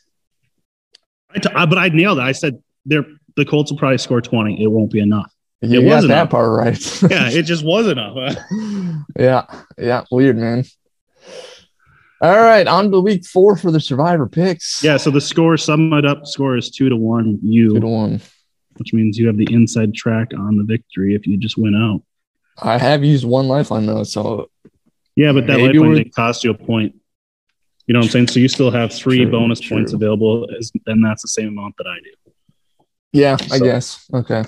[1.35, 2.23] I t- I- but I nailed it.
[2.23, 3.07] I said they're
[3.37, 4.63] the Colts will probably score twenty.
[4.63, 5.33] It won't be enough.
[5.61, 7.03] You It got wasn't that part right.
[7.11, 8.37] Yeah, it just wasn't enough.
[9.19, 9.45] yeah,
[9.79, 10.65] yeah, weird, man.
[12.21, 14.83] All right, on to week four for the survivor picks.
[14.83, 14.97] yeah.
[14.97, 17.39] So the score, sum it up, score is two to one.
[17.43, 18.21] You, two to one.
[18.77, 22.03] which means you have the inside track on the victory if you just win out.
[22.63, 24.49] I have used one lifeline though, so
[25.17, 26.95] Yeah, but that lifeline we're- didn't cost you a point.
[27.87, 28.29] You know what I'm saying?
[28.29, 29.77] So you still have three True, bonus true.
[29.77, 30.49] points available,
[30.87, 32.24] and that's the same amount that I do.
[33.15, 34.07] Yeah, I guess.
[34.13, 34.45] Okay.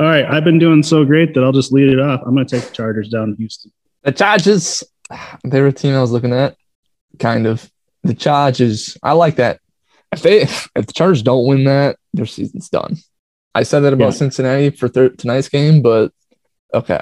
[0.00, 2.20] All right, I've been doing so great that I'll just lead it off.
[2.26, 3.72] I'm going to take the Chargers down to Houston.
[4.02, 4.82] The Chargers,
[5.44, 6.56] they were a team I was looking at,
[7.18, 7.70] kind of.
[8.02, 9.60] The Chargers, I like that.
[10.12, 12.96] If they, if the Chargers don't win that, their season's done.
[13.54, 14.10] I said that about Yeah.
[14.10, 16.12] Cincinnati for thir- tonight's game, but
[16.74, 17.00] okay.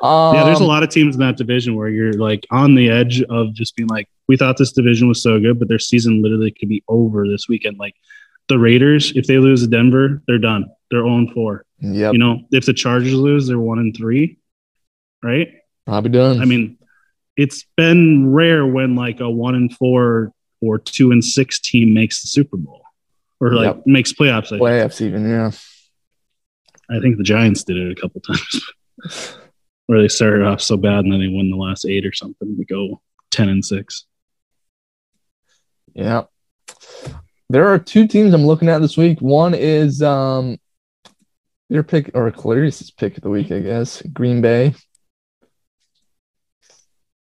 [0.00, 2.88] Um, yeah, there's a lot of teams in that division where you're like on the
[2.88, 6.22] edge of just being like, we thought this division was so good, but their season
[6.22, 7.78] literally could be over this weekend.
[7.78, 7.94] Like
[8.48, 10.66] the Raiders, if they lose to Denver, they're done.
[10.90, 11.64] They're 0 4.
[11.80, 14.38] Yep, You know, if the Chargers lose, they're 1 and 3.
[15.22, 15.48] Right?
[15.86, 16.40] probably done.
[16.40, 16.76] I mean,
[17.36, 22.20] it's been rare when like a 1 and 4 or 2 and 6 team makes
[22.22, 22.82] the Super Bowl
[23.40, 23.82] or like Yep.
[23.86, 24.52] makes playoffs.
[24.52, 25.50] I, playoffs even, yeah.
[26.90, 29.36] I think the Giants did it a couple times
[29.86, 32.56] where they started off so bad and then they win the last eight or something
[32.56, 34.04] to go 10 and 6.
[35.94, 36.24] Yeah.
[37.50, 39.20] There are two teams I'm looking at this week.
[39.20, 40.58] One is um
[41.68, 44.02] your pick or Clarice's pick of the week, I guess.
[44.12, 44.74] Green Bay.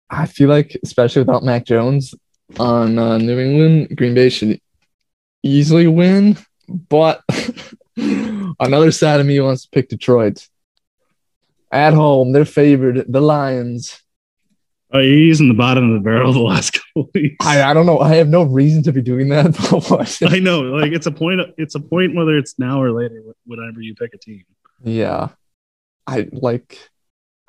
[0.10, 2.14] I feel like, especially without Mac Jones
[2.58, 4.62] on uh, New England, Green Bay should
[5.44, 6.38] easily win.
[6.68, 7.22] But
[7.98, 10.48] another side of me wants to pick Detroit.
[11.72, 13.06] At home, they're favored.
[13.08, 14.02] The Lions.
[14.94, 17.46] Oh, you're using the bottom of the barrel the last couple of weeks.
[17.46, 18.00] I, I don't know.
[18.00, 19.48] I have no reason to be doing that.
[20.32, 21.42] I know, like it's a point.
[21.58, 23.22] It's a point whether it's now or later.
[23.46, 24.44] Whenever you pick a team,
[24.84, 25.30] Yeah.
[26.06, 26.80] I like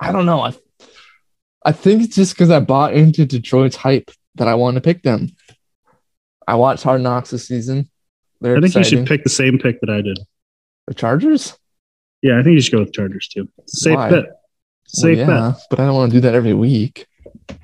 [0.01, 0.41] I don't know.
[0.41, 0.53] I
[1.65, 5.03] I think it's just because I bought into Detroit's hype that I want to pick
[5.03, 5.29] them.
[6.47, 7.89] I watched Hard Knocks this season.
[8.41, 8.91] They're I think exciting.
[8.93, 10.19] you should pick the same pick that I did.
[10.89, 11.57] the Chargers.
[12.23, 13.49] Yeah, I think you should go with Chargers too.
[13.67, 14.11] Safe Why?
[14.11, 14.25] bet.
[14.25, 14.35] Well,
[14.87, 17.07] Safe yeah, but I don't want to do that every week.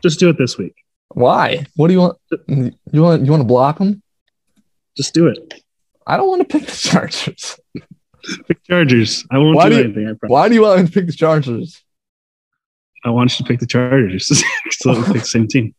[0.02, 0.74] Just do it this week.
[1.08, 1.66] Why?
[1.76, 2.18] What do you want?
[2.48, 4.02] You want you want to block them?
[4.96, 5.62] Just do it.
[6.06, 7.58] I don't want to pick the Chargers.
[8.46, 9.24] Pick Chargers.
[9.30, 10.04] I won't Why do do you- anything.
[10.08, 10.30] I promise.
[10.32, 11.82] Why do you want me to pick the Chargers?
[13.04, 14.28] I want you to pick the Chargers
[14.70, 15.74] so we pick the same team.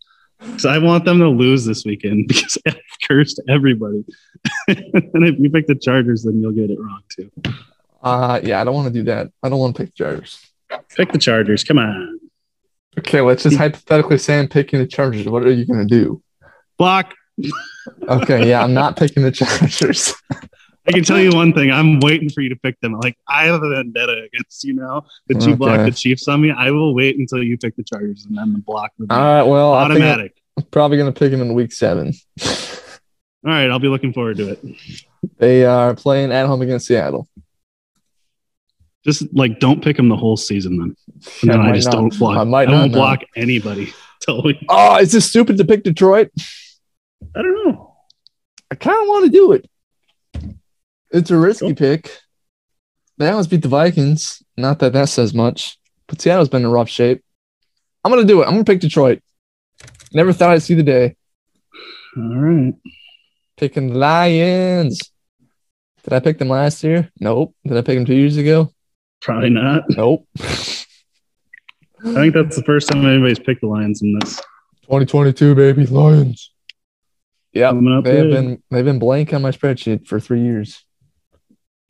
[0.58, 2.78] So I want them to lose this weekend because I've
[3.08, 4.06] cursed everybody.
[4.68, 4.78] and
[5.26, 7.32] if you pick the Chargers, then you'll get it wrong too.
[8.02, 9.32] Uh yeah, I don't want to do that.
[9.42, 10.40] I don't want to pick the Chargers.
[10.96, 11.64] Pick the Chargers.
[11.64, 12.20] Come on.
[13.00, 15.28] Okay, let's just hypothetically say I'm picking the Chargers.
[15.28, 16.22] What are you gonna do?
[16.78, 17.14] Block.
[18.08, 20.14] Okay, yeah, I'm not picking the Chargers.
[20.88, 21.72] I can tell you one thing.
[21.72, 22.94] I'm waiting for you to pick them.
[22.94, 25.90] Like I have a vendetta against you now that you blocked Okay.
[25.90, 26.52] the Chiefs on me.
[26.52, 29.20] I will wait until you pick the Chargers and then the block will be All
[29.22, 30.40] right, well, I automatic.
[30.58, 32.14] I'm probably gonna pick them in week seven.
[32.42, 34.60] All right, I'll be looking forward to it.
[35.38, 37.28] They are playing at home against Seattle.
[39.06, 40.96] Just like don't pick them the whole season then.
[41.44, 42.38] And I then I, might just not- don't block.
[42.38, 42.98] I I, might not won't know.
[42.98, 43.94] block anybody.
[44.28, 46.32] Oh, is this stupid to pick Detroit?
[47.36, 47.96] I don't know.
[48.72, 49.70] I kind of want to do it.
[51.12, 51.76] It's a risky Cool.
[51.76, 52.18] pick.
[53.20, 54.42] They almost beat the Vikings.
[54.58, 55.78] Not that that says much,
[56.08, 57.24] but Seattle's been in rough shape.
[58.04, 58.46] I'm gonna do it.
[58.46, 59.22] I'm gonna pick Detroit.
[60.12, 61.16] Never thought I'd see the day.
[62.18, 62.74] All right.
[63.58, 65.12] Picking the Lions.
[66.04, 67.12] Did I pick them last year?
[67.20, 67.54] Nope.
[67.64, 68.72] Did I pick them two years ago?
[69.26, 69.86] Probably not.
[69.90, 70.28] Nope.
[70.40, 70.84] I
[72.14, 74.36] think that's the first time anybody's picked the Lions in this.
[74.84, 76.52] 2022, baby, Lions.
[77.52, 80.86] Yeah, Coming up They have been they've been blank on my spreadsheet for three years.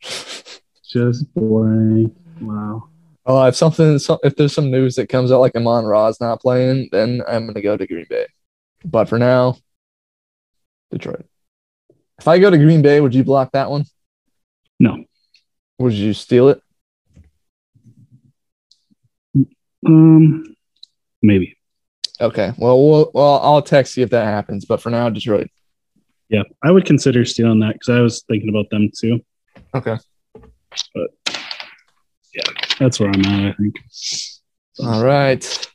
[0.00, 2.16] just blank.
[2.40, 2.88] Wow.
[3.26, 6.40] Oh, if something, so- if there's some news that comes out like Amon Ra's not
[6.40, 8.28] playing, then I'm gonna go to Green Bay.
[8.82, 9.58] But for now,
[10.90, 11.26] Detroit.
[12.18, 13.84] If I go to Green Bay, would you block that one?
[14.80, 15.04] No.
[15.78, 16.62] Would you steal it?
[19.84, 20.56] Um,
[21.22, 21.56] maybe.
[22.20, 22.52] Okay.
[22.56, 24.64] Well, well, well, I'll text you if that happens.
[24.64, 25.48] But for now, Detroit.
[26.28, 29.20] Yeah, I would consider stealing that because I was thinking about them too.
[29.74, 29.96] Okay.
[30.94, 31.36] But
[32.34, 32.42] yeah,
[32.78, 33.52] that's where I'm at.
[33.52, 33.74] I think.
[34.80, 35.68] All right.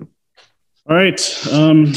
[0.00, 1.46] All right.
[1.52, 1.92] Um,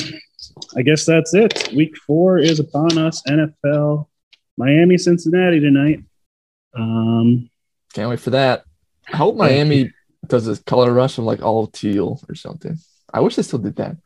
[0.76, 1.72] I guess that's it.
[1.74, 3.22] Week four is upon us.
[3.28, 4.08] NFL,
[4.58, 6.04] Miami, Cincinnati tonight.
[6.76, 7.50] Um,
[7.94, 8.64] Can't wait for that.
[9.12, 9.92] I hope Miami
[10.28, 12.78] does this color rush of like all teal or something.
[13.14, 13.98] I wish they still did that.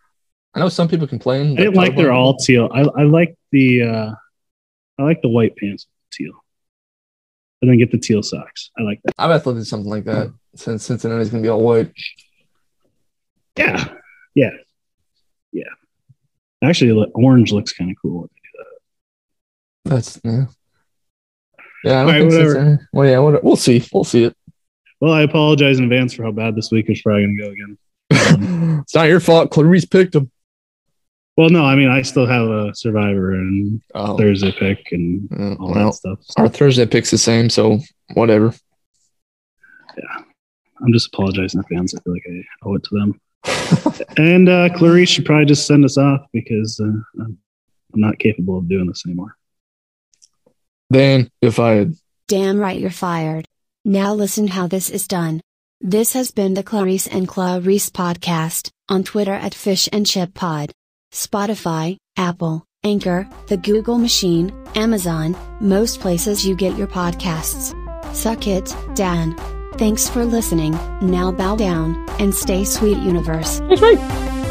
[0.54, 1.54] I know some people complain.
[1.54, 2.70] I didn't like they're all teal.
[2.74, 4.12] I, I like the uh,
[4.98, 6.34] I like the white pants with teal,
[7.62, 8.72] and then get the teal socks.
[8.78, 9.14] I like that.
[9.18, 11.92] I bet they'll do something like that since Cincinnati's gonna be all white.
[13.58, 13.94] Yeah,
[14.34, 14.52] yeah,
[15.52, 15.64] yeah.
[16.64, 18.30] Actually, orange looks kind of cool.
[19.84, 20.46] That's yeah.
[21.84, 22.54] Yeah, I don't right, think whatever.
[22.54, 22.84] Cincinnati.
[22.94, 23.44] Well, yeah, whatever.
[23.44, 23.86] we'll see.
[23.94, 24.38] We'll see it.
[25.06, 27.52] Well, I apologize in advance for how bad this week is probably going to go
[27.52, 28.80] again.
[28.82, 29.52] it's not your fault.
[29.52, 30.32] Clarice picked him.
[31.38, 35.62] Well, no, I mean I still have a survivor and Oh, Thursday pick and uh,
[35.62, 36.20] all well, that stuff.
[36.38, 37.82] our Thursday pick's the same, so
[38.16, 38.52] whatever.
[39.96, 40.24] Yeah.
[40.82, 41.94] I'm just apologizing to fans.
[41.94, 44.08] I feel like I owe it to them.
[44.18, 46.86] and uh, Clarice should probably just send us off because uh,
[47.22, 47.38] I'm
[47.94, 49.38] I'm not capable of doing this anymore.
[50.92, 51.94] Dan, you're fired.
[52.28, 53.48] Damn right you're fired.
[53.88, 55.42] Now listen how this is done.
[55.80, 60.72] This has been the Clarice and Clarice podcast, on Twitter at Fish and Chip Pod.
[61.14, 67.76] Spotify, Apple, Anchor, the Google machine, Amazon, most places you get your podcasts.
[68.16, 69.36] Suck it, Dan.
[69.74, 70.72] Thanks for listening,
[71.04, 73.62] now bow down, and stay sweet universe.
[73.70, 74.45] That's.